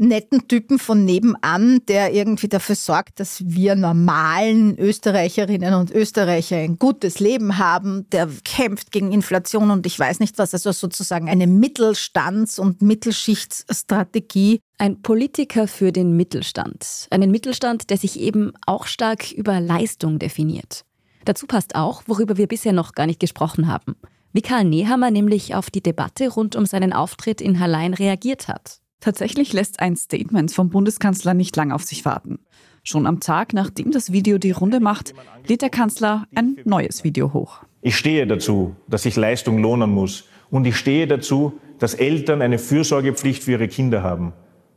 [0.00, 6.78] netten Typen von nebenan, der irgendwie dafür sorgt, dass wir normalen Österreicherinnen und Österreicher ein
[6.78, 11.46] gutes Leben haben, der kämpft gegen Inflation und ich weiß nicht was, also sozusagen eine
[11.46, 14.60] Mittelstands- und Mittelschichtsstrategie.
[14.78, 17.06] Ein Politiker für den Mittelstand.
[17.10, 20.84] Einen Mittelstand, der sich eben auch stark über Leistung definiert.
[21.26, 23.96] Dazu passt auch, worüber wir bisher noch gar nicht gesprochen haben.
[24.32, 28.79] Wie Karl Nehammer nämlich auf die Debatte rund um seinen Auftritt in Hallein reagiert hat.
[29.00, 32.38] Tatsächlich lässt ein Statement vom Bundeskanzler nicht lang auf sich warten.
[32.82, 35.14] Schon am Tag, nachdem das Video die Runde macht,
[35.46, 37.60] lädt der Kanzler ein neues Video hoch.
[37.82, 40.24] Ich stehe dazu, dass sich Leistung lohnen muss.
[40.50, 44.32] Und ich stehe dazu, dass Eltern eine Fürsorgepflicht für ihre Kinder haben.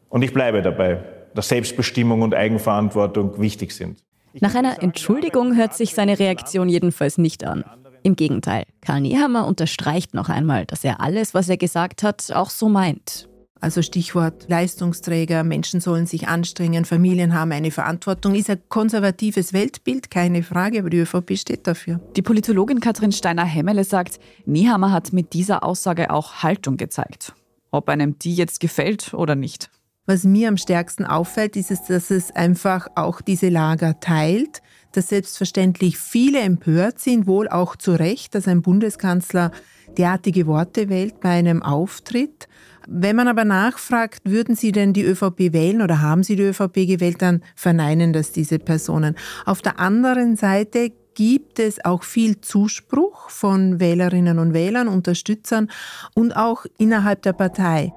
[0.10, 4.00] Und ich bleibe dabei, dass Selbstbestimmung und Eigenverantwortung wichtig sind.
[4.40, 7.64] Nach einer Entschuldigung hört sich seine Reaktion jedenfalls nicht an.
[8.04, 12.50] Im Gegenteil, Karl Nehammer unterstreicht noch einmal, dass er alles, was er gesagt hat, auch
[12.50, 13.30] so meint.
[13.64, 20.12] Also Stichwort Leistungsträger, Menschen sollen sich anstrengen, Familien haben eine Verantwortung, ist ein konservatives Weltbild,
[20.12, 22.02] keine Frage, aber die ÖVP steht dafür.
[22.18, 27.32] Die Politologin Katrin Steiner-Hemmele sagt, Nehammer hat mit dieser Aussage auch Haltung gezeigt.
[27.72, 29.70] Ob einem die jetzt gefällt oder nicht.
[30.06, 35.08] Was mir am stärksten auffällt, ist es, dass es einfach auch diese Lager teilt, dass
[35.08, 39.52] selbstverständlich viele empört sind, wohl auch zu Recht, dass ein Bundeskanzler
[39.98, 42.50] derartige Worte wählt bei einem Auftritt.
[42.88, 46.88] Wenn man aber nachfragt, würden Sie denn die ÖVP wählen oder haben Sie die ÖVP
[46.88, 49.16] gewählt, dann verneinen das diese Personen.
[49.46, 55.70] Auf der anderen Seite gibt es auch viel Zuspruch von Wählerinnen und Wählern, Unterstützern
[56.16, 57.94] und auch innerhalb der Partei.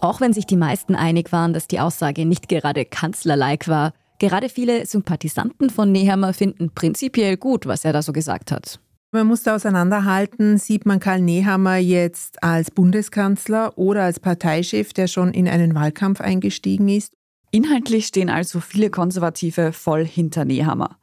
[0.00, 4.48] Auch wenn sich die meisten einig waren, dass die Aussage nicht gerade kanzlerlike war, gerade
[4.48, 8.78] viele Sympathisanten von Nehammer finden prinzipiell gut, was er da so gesagt hat.
[9.16, 15.06] Man muss da auseinanderhalten, sieht man Karl Nehammer jetzt als Bundeskanzler oder als Parteichef, der
[15.06, 17.14] schon in einen Wahlkampf eingestiegen ist?
[17.50, 20.98] Inhaltlich stehen also viele Konservative voll hinter Nehammer.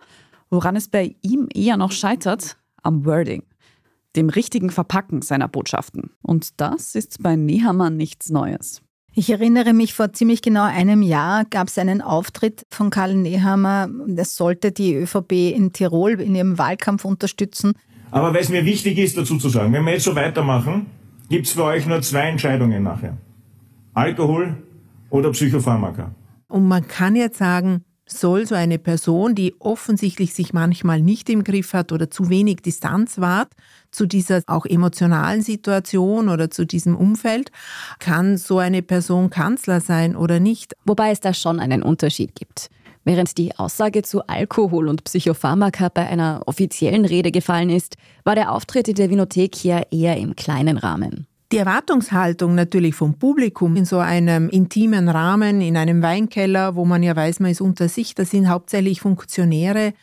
[0.51, 3.41] Woran es bei ihm eher noch scheitert, am Wording,
[4.15, 6.11] dem richtigen Verpacken seiner Botschaften.
[6.21, 8.83] Und das ist bei Nehammer nichts Neues.
[9.15, 13.89] Ich erinnere mich, vor ziemlich genau einem Jahr gab es einen Auftritt von Karl Nehammer.
[14.05, 17.73] Das sollte die ÖVP in Tirol in ihrem Wahlkampf unterstützen.
[18.13, 20.85] Aber weil es mir wichtig ist, dazu zu sagen, wenn wir jetzt so weitermachen,
[21.29, 23.17] gibt es für euch nur zwei Entscheidungen nachher.
[23.95, 24.61] Alkohol
[25.09, 26.13] oder Psychopharmaka.
[26.47, 31.43] Und man kann jetzt sagen, soll so eine Person, die offensichtlich sich manchmal nicht im
[31.43, 33.53] Griff hat oder zu wenig Distanz wahrt
[33.89, 37.49] zu dieser auch emotionalen Situation oder zu diesem Umfeld,
[37.97, 40.75] kann so eine Person Kanzler sein oder nicht?
[40.85, 42.69] Wobei es da schon einen Unterschied gibt.
[43.05, 48.51] Während die Aussage zu Alkohol und Psychopharmaka bei einer offiziellen Rede gefallen ist, war der
[48.51, 51.27] Auftritt in der Vinothek hier eher im kleinen Rahmen.
[51.51, 57.03] Die Erwartungshaltung natürlich vom Publikum in so einem intimen Rahmen, in einem Weinkeller, wo man
[57.03, 59.93] ja weiß, man ist unter sich, das sind hauptsächlich Funktionäre,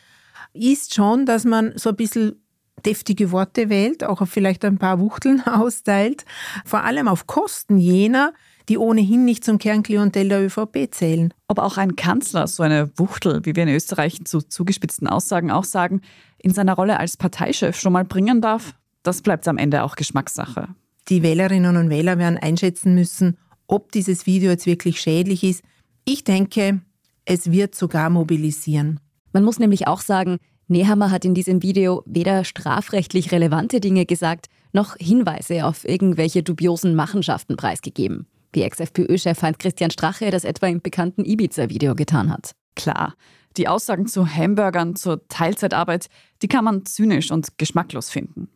[0.53, 2.41] ist schon, dass man so ein bisschen
[2.85, 6.23] deftige Worte wählt, auch vielleicht ein paar Wuchteln austeilt,
[6.65, 8.33] vor allem auf Kosten jener,
[8.69, 11.33] die ohnehin nicht zum Kernklientel der ÖVP zählen.
[11.47, 15.63] Ob auch ein Kanzler so eine Wuchtel, wie wir in Österreich zu zugespitzten Aussagen auch
[15.63, 16.01] sagen,
[16.37, 20.69] in seiner Rolle als Parteichef schon mal bringen darf, das bleibt am Ende auch Geschmackssache.
[21.09, 25.63] Die Wählerinnen und Wähler werden einschätzen müssen, ob dieses Video jetzt wirklich schädlich ist.
[26.05, 26.81] Ich denke,
[27.25, 28.99] es wird sogar mobilisieren.
[29.33, 34.47] Man muss nämlich auch sagen, Nehammer hat in diesem Video weder strafrechtlich relevante Dinge gesagt,
[34.73, 41.25] noch Hinweise auf irgendwelche dubiosen Machenschaften preisgegeben wie Ex-FPÖ-Chef Heinz-Christian Strache das etwa im bekannten
[41.25, 42.51] Ibiza-Video getan hat.
[42.75, 43.15] Klar,
[43.57, 46.07] die Aussagen zu Hamburgern, zur Teilzeitarbeit,
[46.41, 48.49] die kann man zynisch und geschmacklos finden.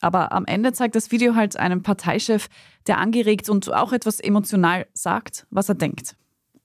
[0.00, 2.48] Aber am Ende zeigt das Video halt einem Parteichef,
[2.86, 6.16] der angeregt und auch etwas emotional sagt, was er denkt.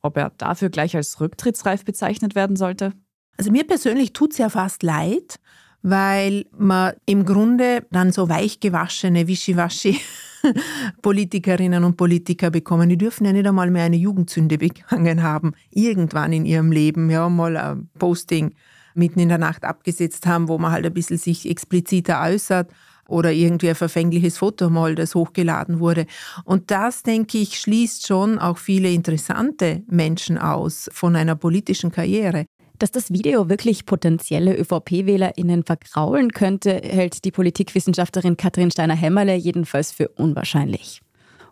[0.02, 2.94] Ob er dafür gleich als rücktrittsreif bezeichnet werden sollte?
[3.38, 5.40] Also mir persönlich tut es ja fast leid,
[5.84, 10.02] weil man im Grunde dann so weichgewaschene Wischiwaschi
[11.02, 12.90] Politikerinnen und Politiker bekommen.
[12.90, 17.30] Die dürfen ja nicht einmal mehr eine Jugendsünde begangen haben, irgendwann in ihrem Leben, ja,
[17.30, 18.54] mal ein Posting
[18.94, 22.72] mitten in der Nacht abgesetzt haben, wo man halt ein bisschen sich expliziter äußert
[23.08, 26.06] oder irgendwie ein verfängliches Foto mal, das hochgeladen wurde.
[26.44, 32.48] Und das, denke ich, schließt schon auch viele interessante Menschen aus von einer politischen Karriere.
[32.80, 40.10] Dass das Video wirklich potenzielle ÖVP-WählerInnen vergraulen könnte, hält die Politikwissenschaftlerin Katrin Steiner-Hämmerle jedenfalls für
[40.10, 41.02] unwahrscheinlich.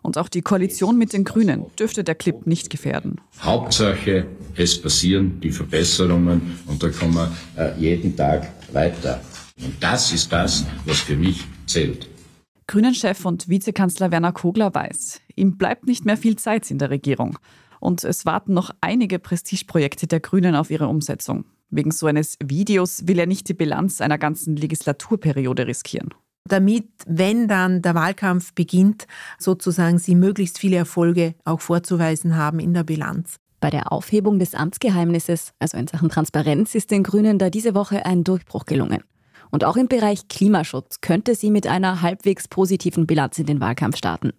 [0.02, 3.20] Und auch die Koalition mit den Grünen dürfte der Clip nicht gefährden.
[3.40, 9.20] Hauptsache, es passieren die Verbesserungen und da kommen wir äh, jeden Tag weiter.
[9.58, 12.08] Und das ist das, was für mich zählt.
[12.68, 17.38] Grünen-Chef und Vizekanzler Werner Kogler weiß, ihm bleibt nicht mehr viel Zeit in der Regierung.
[17.80, 21.44] Und es warten noch einige Prestigeprojekte der Grünen auf ihre Umsetzung.
[21.70, 26.14] Wegen so eines Videos will er nicht die Bilanz einer ganzen Legislaturperiode riskieren.
[26.48, 29.06] Damit, wenn dann der Wahlkampf beginnt,
[29.38, 33.36] sozusagen sie möglichst viele Erfolge auch vorzuweisen haben in der Bilanz.
[33.58, 38.06] Bei der Aufhebung des Amtsgeheimnisses, also in Sachen Transparenz, ist den Grünen da diese Woche
[38.06, 39.02] ein Durchbruch gelungen.
[39.50, 43.96] Und auch im Bereich Klimaschutz könnte sie mit einer halbwegs positiven Bilanz in den Wahlkampf
[43.96, 44.32] starten.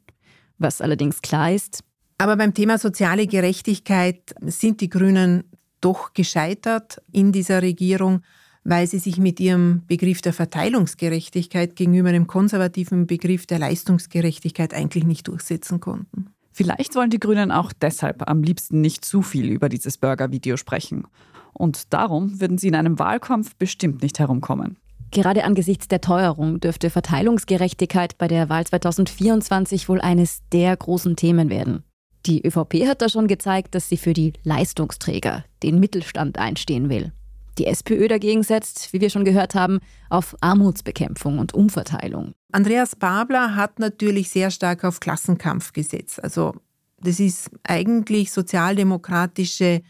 [0.59, 1.83] Was allerdings klar ist.
[2.17, 5.43] Aber beim Thema soziale Gerechtigkeit sind die Grünen
[5.81, 8.21] doch gescheitert in dieser Regierung,
[8.63, 15.05] weil sie sich mit ihrem Begriff der Verteilungsgerechtigkeit gegenüber dem konservativen Begriff der Leistungsgerechtigkeit eigentlich
[15.05, 16.31] nicht durchsetzen konnten.
[16.51, 21.05] Vielleicht wollen die Grünen auch deshalb am liebsten nicht zu viel über dieses Burger-Video sprechen.
[21.53, 24.77] Und darum würden sie in einem Wahlkampf bestimmt nicht herumkommen.
[25.11, 31.49] Gerade angesichts der Teuerung dürfte Verteilungsgerechtigkeit bei der Wahl 2024 wohl eines der großen Themen
[31.49, 31.83] werden.
[32.27, 37.13] Die ÖVP hat da schon gezeigt, dass sie für die Leistungsträger, den Mittelstand einstehen will.
[37.57, 42.33] Die SPÖ dagegen setzt, wie wir schon gehört haben, auf Armutsbekämpfung und Umverteilung.
[42.51, 46.21] Andreas Babler hat natürlich sehr stark auf Klassenkampf gesetzt.
[46.23, 46.53] Also
[46.99, 49.81] das ist eigentlich sozialdemokratische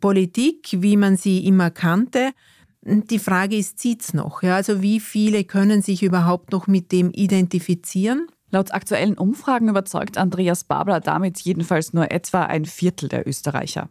[0.00, 2.30] Politik, wie man sie immer kannte.
[2.84, 4.42] Die Frage ist, zieht's noch?
[4.42, 8.26] Ja, also wie viele können sich überhaupt noch mit dem identifizieren?
[8.54, 13.88] Laut aktuellen Umfragen überzeugt Andreas Babler damit jedenfalls nur etwa ein Viertel der Österreicher.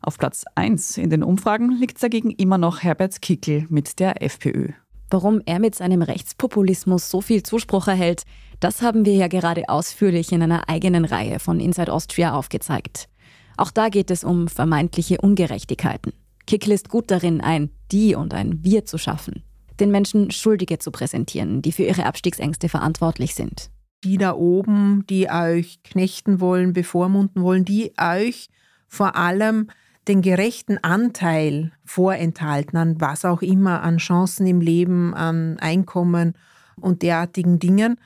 [0.00, 4.70] Auf Platz 1 in den Umfragen liegt dagegen immer noch Herbert Kickel mit der FPÖ.
[5.10, 8.22] Warum er mit seinem Rechtspopulismus so viel Zuspruch erhält,
[8.60, 13.10] das haben wir ja gerade ausführlich in einer eigenen Reihe von Inside Austria aufgezeigt.
[13.58, 16.14] Auch da geht es um vermeintliche Ungerechtigkeiten.
[16.46, 19.42] Kickel ist gut darin, ein Die und ein Wir zu schaffen.
[19.80, 23.70] Den Menschen Schuldige zu präsentieren, die für ihre Abstiegsängste verantwortlich sind.
[24.04, 28.48] Die da oben, die euch knechten wollen, bevormunden wollen, die euch
[28.86, 29.68] vor allem
[30.06, 36.34] den gerechten Anteil vorenthalten, an was auch immer, an Chancen im Leben, an Einkommen
[36.80, 37.96] und derartigen Dingen.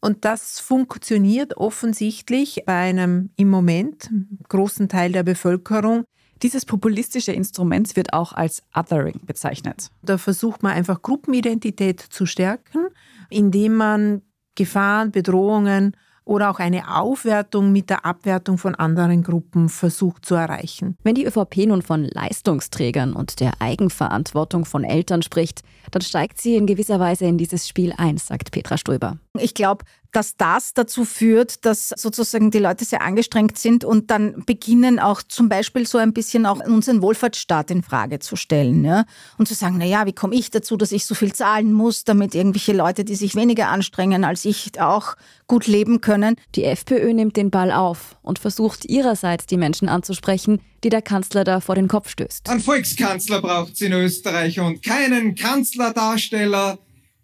[0.00, 4.10] Und das funktioniert offensichtlich bei einem im Moment
[4.48, 6.04] großen Teil der Bevölkerung,
[6.42, 9.90] dieses populistische Instrument wird auch als Othering bezeichnet.
[10.02, 12.86] Da versucht man einfach Gruppenidentität zu stärken,
[13.28, 14.22] indem man
[14.60, 15.96] Gefahren, Bedrohungen
[16.26, 20.98] oder auch eine Aufwertung mit der Abwertung von anderen Gruppen versucht zu erreichen.
[21.02, 26.56] Wenn die ÖVP nun von Leistungsträgern und der Eigenverantwortung von Eltern spricht, dann steigt sie
[26.56, 29.16] in gewisser Weise in dieses Spiel ein, sagt Petra Stöber.
[29.38, 34.42] Ich glaube, dass das dazu führt, dass sozusagen die Leute sehr angestrengt sind und dann
[34.44, 38.84] beginnen auch zum Beispiel so ein bisschen auch unseren Wohlfahrtsstaat in Frage zu stellen.
[38.84, 39.04] Ja?
[39.38, 42.34] Und zu sagen, naja, wie komme ich dazu, dass ich so viel zahlen muss, damit
[42.34, 45.14] irgendwelche Leute, die sich weniger anstrengen als ich, auch
[45.46, 46.36] gut leben können.
[46.56, 51.44] Die FPÖ nimmt den Ball auf und versucht ihrerseits die Menschen anzusprechen, die der Kanzler
[51.44, 52.48] da vor den Kopf stößt.
[52.48, 56.78] Ein Volkskanzler braucht es in Österreich und keinen Kanzlerdarsteller,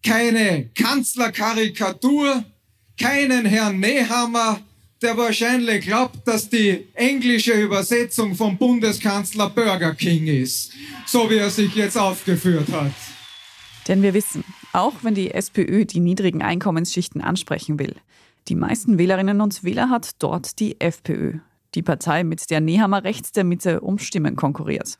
[0.05, 2.45] keine Kanzlerkarikatur,
[2.99, 4.61] keinen Herrn Nehammer,
[5.03, 10.73] der wahrscheinlich glaubt, dass die englische Übersetzung vom Bundeskanzler Burger King ist,
[11.07, 12.93] so wie er sich jetzt aufgeführt hat.
[13.89, 17.95] Denn wir wissen, auch wenn die SPÖ die niedrigen Einkommensschichten ansprechen will,
[18.49, 21.39] die meisten Wählerinnen und Wähler hat dort die FPÖ,
[21.75, 24.99] die Partei, mit der Nehammer rechts der Mitte um Stimmen konkurriert.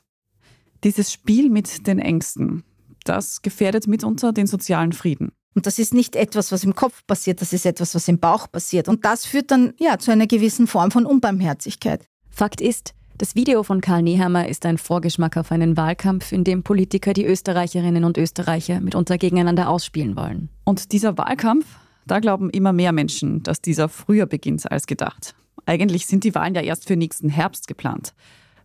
[0.83, 2.63] Dieses Spiel mit den Ängsten,
[3.07, 5.31] das gefährdet mitunter den sozialen Frieden.
[5.55, 8.51] Und das ist nicht etwas, was im Kopf passiert, das ist etwas, was im Bauch
[8.51, 8.87] passiert.
[8.87, 12.05] Und das führt dann ja zu einer gewissen Form von Unbarmherzigkeit.
[12.29, 16.61] Fakt ist, das Video von Karl Nehammer ist ein Vorgeschmack auf einen Wahlkampf, in dem
[16.61, 20.49] Politiker die Österreicherinnen und Österreicher mitunter gegeneinander ausspielen wollen.
[20.63, 21.65] Und dieser Wahlkampf,
[22.05, 25.33] da glauben immer mehr Menschen, dass dieser früher beginnt als gedacht.
[25.65, 28.13] Eigentlich sind die Wahlen ja erst für nächsten Herbst geplant.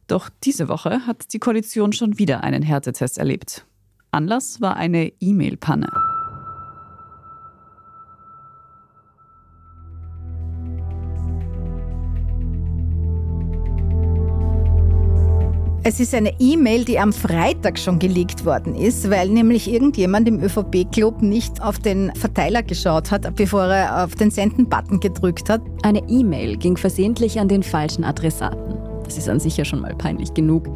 [0.06, 3.64] Doch diese Woche hat die Koalition schon wieder einen Härtetest erlebt.
[4.14, 5.88] Anlass war eine E-Mail-Panne.
[15.82, 20.42] Es ist eine E-Mail, die am Freitag schon geleakt worden ist, weil nämlich irgendjemand im
[20.42, 25.62] ÖVP-Club nicht auf den Verteiler geschaut hat, bevor er auf den Senden-Button gedrückt hat.
[25.82, 28.74] Eine E-Mail ging versehentlich an den falschen Adressaten.
[29.04, 30.68] Das ist an sich ja schon mal peinlich genug.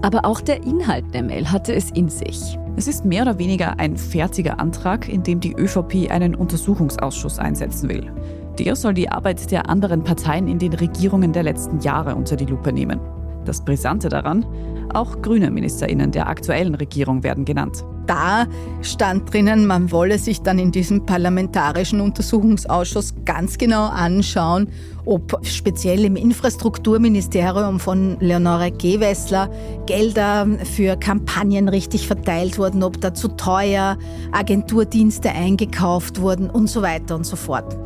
[0.00, 2.58] Aber auch der Inhalt der Mail hatte es in sich.
[2.78, 7.88] Es ist mehr oder weniger ein fertiger Antrag, in dem die ÖVP einen Untersuchungsausschuss einsetzen
[7.88, 8.12] will.
[8.56, 12.44] Der soll die Arbeit der anderen Parteien in den Regierungen der letzten Jahre unter die
[12.44, 13.00] Lupe nehmen.
[13.44, 14.46] Das Brisante daran,
[14.94, 17.84] auch grüne Ministerinnen der aktuellen Regierung werden genannt.
[18.06, 18.46] Da
[18.80, 24.68] stand drinnen, man wolle sich dann in diesem parlamentarischen Untersuchungsausschuss ganz genau anschauen,
[25.04, 29.50] ob speziell im Infrastrukturministerium von Leonore Gewessler
[29.84, 33.98] Gelder für Kampagnen richtig verteilt wurden, ob da zu teuer
[34.32, 37.76] Agenturdienste eingekauft wurden und so weiter und so fort.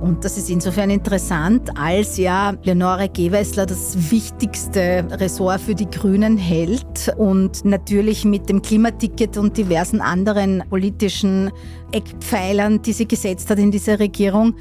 [0.00, 6.38] Und das ist insofern interessant, als ja Leonore Gewessler das wichtigste Ressort für die Grünen
[6.38, 11.50] hält und natürlich mit dem Klimaticket und diversen anderen politischen
[11.92, 14.54] Eckpfeilern, die sie gesetzt hat in dieser Regierung,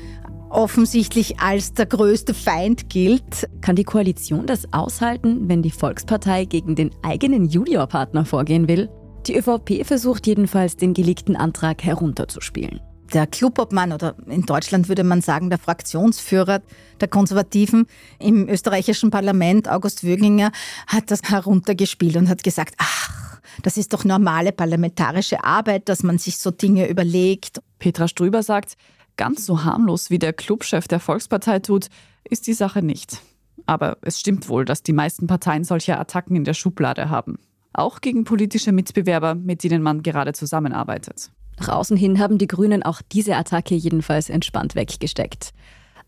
[0.50, 3.48] offensichtlich als der größte Feind gilt.
[3.62, 8.90] Kann die Koalition das aushalten, wenn die Volkspartei gegen den eigenen Juniorpartner vorgehen will?
[9.26, 12.82] Die ÖVP versucht jedenfalls, den geleakten Antrag herunterzuspielen
[13.14, 16.62] der Clubobmann oder in Deutschland würde man sagen der Fraktionsführer
[17.00, 17.88] der Konservativen
[18.20, 20.52] im österreichischen Parlament, August Wöginger,
[20.88, 26.18] hat das heruntergespielt und hat gesagt, ach, das ist doch normale parlamentarische Arbeit, dass man
[26.18, 27.62] sich so Dinge überlegt.
[27.80, 28.76] Petra Strüber sagt,
[29.18, 31.88] ganz so harmlos wie der Clubchef der Volkspartei tut,
[32.24, 33.22] ist die Sache nicht.
[33.66, 37.38] Aber es stimmt wohl, dass die meisten Parteien solche Attacken in der Schublade haben.
[37.74, 41.32] Auch gegen politische Mitbewerber, mit denen man gerade zusammenarbeitet.
[41.60, 45.52] Nach außen hin haben die Grünen auch diese Attacke jedenfalls entspannt weggesteckt.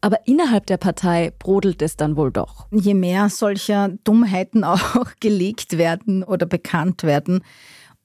[0.02, 2.66] Aber innerhalb der Partei brodelt es dann wohl doch.
[2.72, 7.42] Je mehr solcher Dummheiten auch gelegt werden oder bekannt werden,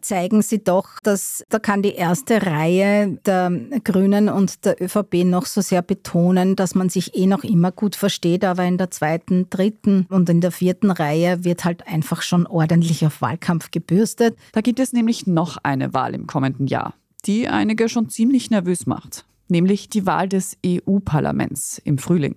[0.02, 3.50] zeigen sie doch, dass da kann die erste Reihe der
[3.82, 7.96] Grünen und der ÖVP noch so sehr betonen, dass man sich eh noch immer gut
[7.96, 12.46] versteht, aber in der zweiten, dritten und in der vierten Reihe wird halt einfach schon
[12.46, 14.36] ordentlich auf Wahlkampf gebürstet.
[14.52, 16.94] Da gibt es nämlich noch eine Wahl im kommenden Jahr
[17.26, 22.36] die einige schon ziemlich nervös macht, nämlich die Wahl des EU-Parlaments im Frühling.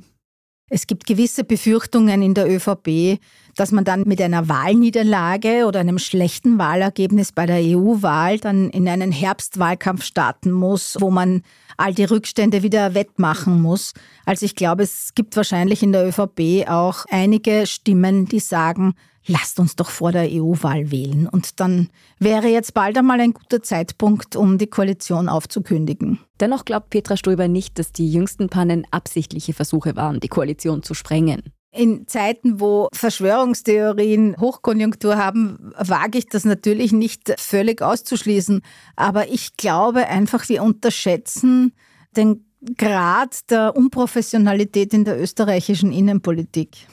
[0.72, 3.20] Es gibt gewisse Befürchtungen in der ÖVP,
[3.56, 8.88] dass man dann mit einer Wahlniederlage oder einem schlechten Wahlergebnis bei der EU-Wahl dann in
[8.88, 11.42] einen Herbstwahlkampf starten muss, wo man
[11.78, 13.94] all die Rückstände wieder wettmachen muss.
[14.26, 18.94] Also ich glaube, es gibt wahrscheinlich in der ÖVP auch einige Stimmen, die sagen,
[19.26, 21.28] lasst uns doch vor der EU-Wahl wählen.
[21.28, 21.90] Und dann
[22.20, 26.20] wäre jetzt bald einmal ein guter Zeitpunkt, um die Koalition aufzukündigen.
[26.40, 30.94] Dennoch glaubt Petra Stoiber nicht, dass die jüngsten Pannen absichtliche Versuche waren, die Koalition zu
[30.94, 31.44] sprengen.
[31.72, 38.62] In Zeiten, wo Verschwörungstheorien Hochkonjunktur haben, wage ich das natürlich nicht völlig auszuschließen.
[38.96, 41.74] Aber ich glaube einfach, wir unterschätzen
[42.18, 42.46] den
[42.76, 46.88] Grad der Unprofessionalität in der österreichischen Innenpolitik.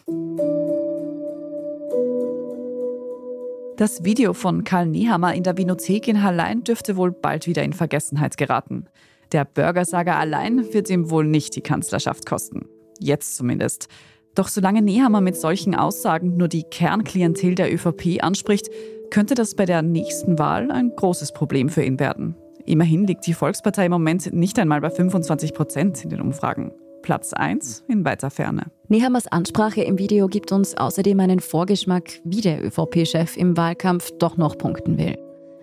[3.76, 7.74] Das Video von Karl Niehammer in der Vinothek in Hallein dürfte wohl bald wieder in
[7.74, 8.86] Vergessenheit geraten.
[9.32, 12.70] Der Burgersager allein wird ihm wohl nicht die Kanzlerschaft kosten.
[13.00, 13.88] Jetzt zumindest.
[14.34, 18.70] Doch solange Nehammer mit solchen Aussagen nur die Kernklientel der ÖVP anspricht,
[19.10, 22.34] könnte das bei der nächsten Wahl ein großes Problem für ihn werden.
[22.64, 26.72] Immerhin liegt die Volkspartei im Moment nicht einmal bei 25 Prozent in den Umfragen.
[27.06, 28.64] Platz 1 in weiter Ferne.
[28.88, 34.36] Nehammers Ansprache im Video gibt uns außerdem einen Vorgeschmack, wie der ÖVP-Chef im Wahlkampf doch
[34.36, 35.16] noch punkten will.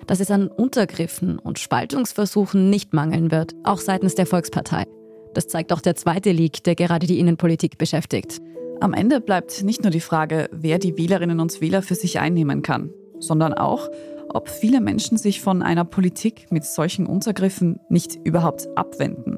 [0.08, 4.86] Dass es an Untergriffen und Spaltungsversuchen nicht mangeln wird, auch seitens der Volkspartei.
[5.34, 8.40] Das zeigt auch der zweite Leak, der gerade die Innenpolitik beschäftigt.
[8.80, 12.62] Am Ende bleibt nicht nur die Frage, wer die Wählerinnen und Wähler für sich einnehmen
[12.62, 12.90] kann,
[13.20, 13.90] sondern auch,
[14.30, 19.38] ob viele Menschen sich von einer Politik mit solchen Untergriffen nicht überhaupt abwenden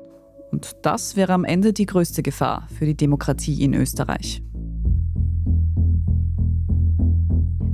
[0.55, 4.41] und das wäre am Ende die größte Gefahr für die Demokratie in Österreich.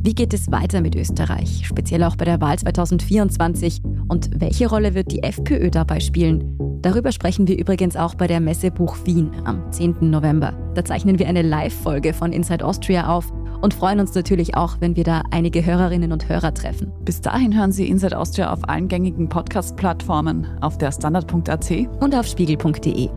[0.03, 3.83] Wie geht es weiter mit Österreich, speziell auch bei der Wahl 2024?
[4.07, 6.57] Und welche Rolle wird die FPÖ dabei spielen?
[6.81, 10.09] Darüber sprechen wir übrigens auch bei der Messe Buch Wien am 10.
[10.09, 10.51] November.
[10.73, 13.31] Da zeichnen wir eine Live-Folge von Inside Austria auf
[13.61, 16.91] und freuen uns natürlich auch, wenn wir da einige Hörerinnen und Hörer treffen.
[17.05, 22.25] Bis dahin hören Sie Inside Austria auf allen gängigen Podcast-Plattformen, auf der Standard.at und auf
[22.25, 23.09] spiegel.de.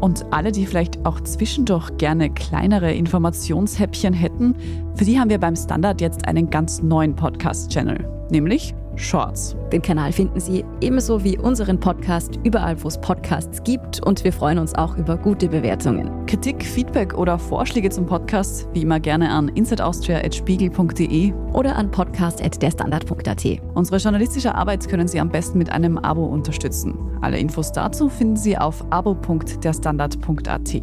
[0.00, 4.56] Und alle, die vielleicht auch zwischendurch gerne kleinere Informationshäppchen hätten,
[4.96, 9.56] für die haben wir beim Standard jetzt einen ganz neuen Podcast-Channel, nämlich Shorts.
[9.72, 14.32] Den Kanal finden Sie ebenso wie unseren Podcast überall, wo es Podcasts gibt und wir
[14.32, 16.26] freuen uns auch über gute Bewertungen.
[16.26, 23.44] Kritik, Feedback oder Vorschläge zum Podcast wie immer gerne an insideaustria.spiegel.de oder an podcast.derstandard.at.
[23.74, 26.94] Unsere journalistische Arbeit können Sie am besten mit einem Abo unterstützen.
[27.20, 30.82] Alle Infos dazu finden Sie auf abo.derstandard.at.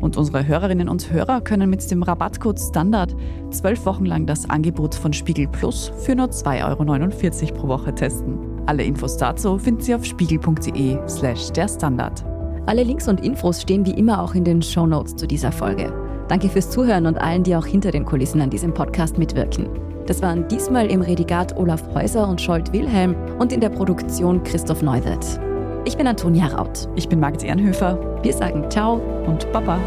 [0.00, 3.14] Und unsere Hörerinnen und Hörer können mit dem Rabattcode Standard
[3.50, 8.38] zwölf Wochen lang das Angebot von Spiegel Plus für nur 2,49 Euro pro Woche testen.
[8.66, 12.24] Alle Infos dazu finden Sie auf spiegel.de slash der Standard.
[12.66, 15.92] Alle Links und Infos stehen wie immer auch in den Show Notes zu dieser Folge.
[16.28, 19.68] Danke fürs Zuhören und allen, die auch hinter den Kulissen an diesem Podcast mitwirken.
[20.06, 24.82] Das waren diesmal im Redigat Olaf Häuser und Scholt Wilhelm und in der Produktion Christoph
[24.82, 25.40] Neuwirth.
[25.86, 26.88] Ich bin Antonia Raut.
[26.94, 28.22] Ich bin Margit Ehrenhöfer.
[28.22, 29.80] Wir sagen Ciao und Baba.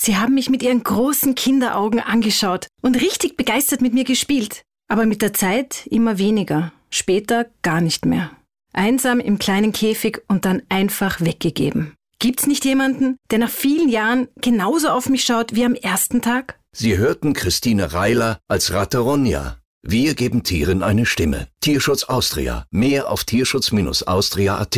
[0.00, 4.62] Sie haben mich mit ihren großen Kinderaugen angeschaut und richtig begeistert mit mir gespielt.
[4.88, 8.30] Aber mit der Zeit immer weniger, später gar nicht mehr.
[8.72, 11.94] Einsam im kleinen Käfig und dann einfach weggegeben.
[12.18, 16.58] Gibt's nicht jemanden, der nach vielen Jahren genauso auf mich schaut wie am ersten Tag?
[16.72, 19.58] Sie hörten Christine Reiler als Ratte Ronja.
[19.82, 21.48] Wir geben Tieren eine Stimme.
[21.60, 22.64] Tierschutz Austria.
[22.70, 24.76] Mehr auf tierschutz-austria.at.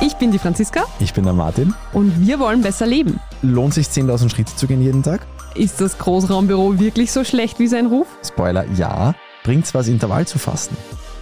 [0.00, 1.74] Ich bin die Franziska Ich bin der Martin.
[1.92, 3.18] und wir wollen besser leben.
[3.42, 5.26] Lohnt sich 10.000 Schritte zu gehen jeden Tag?
[5.54, 8.06] Ist das Großraumbüro wirklich so schlecht wie sein Ruf?
[8.24, 9.14] Spoiler, ja.
[9.44, 10.76] Bringt's was, Intervall zu fassen?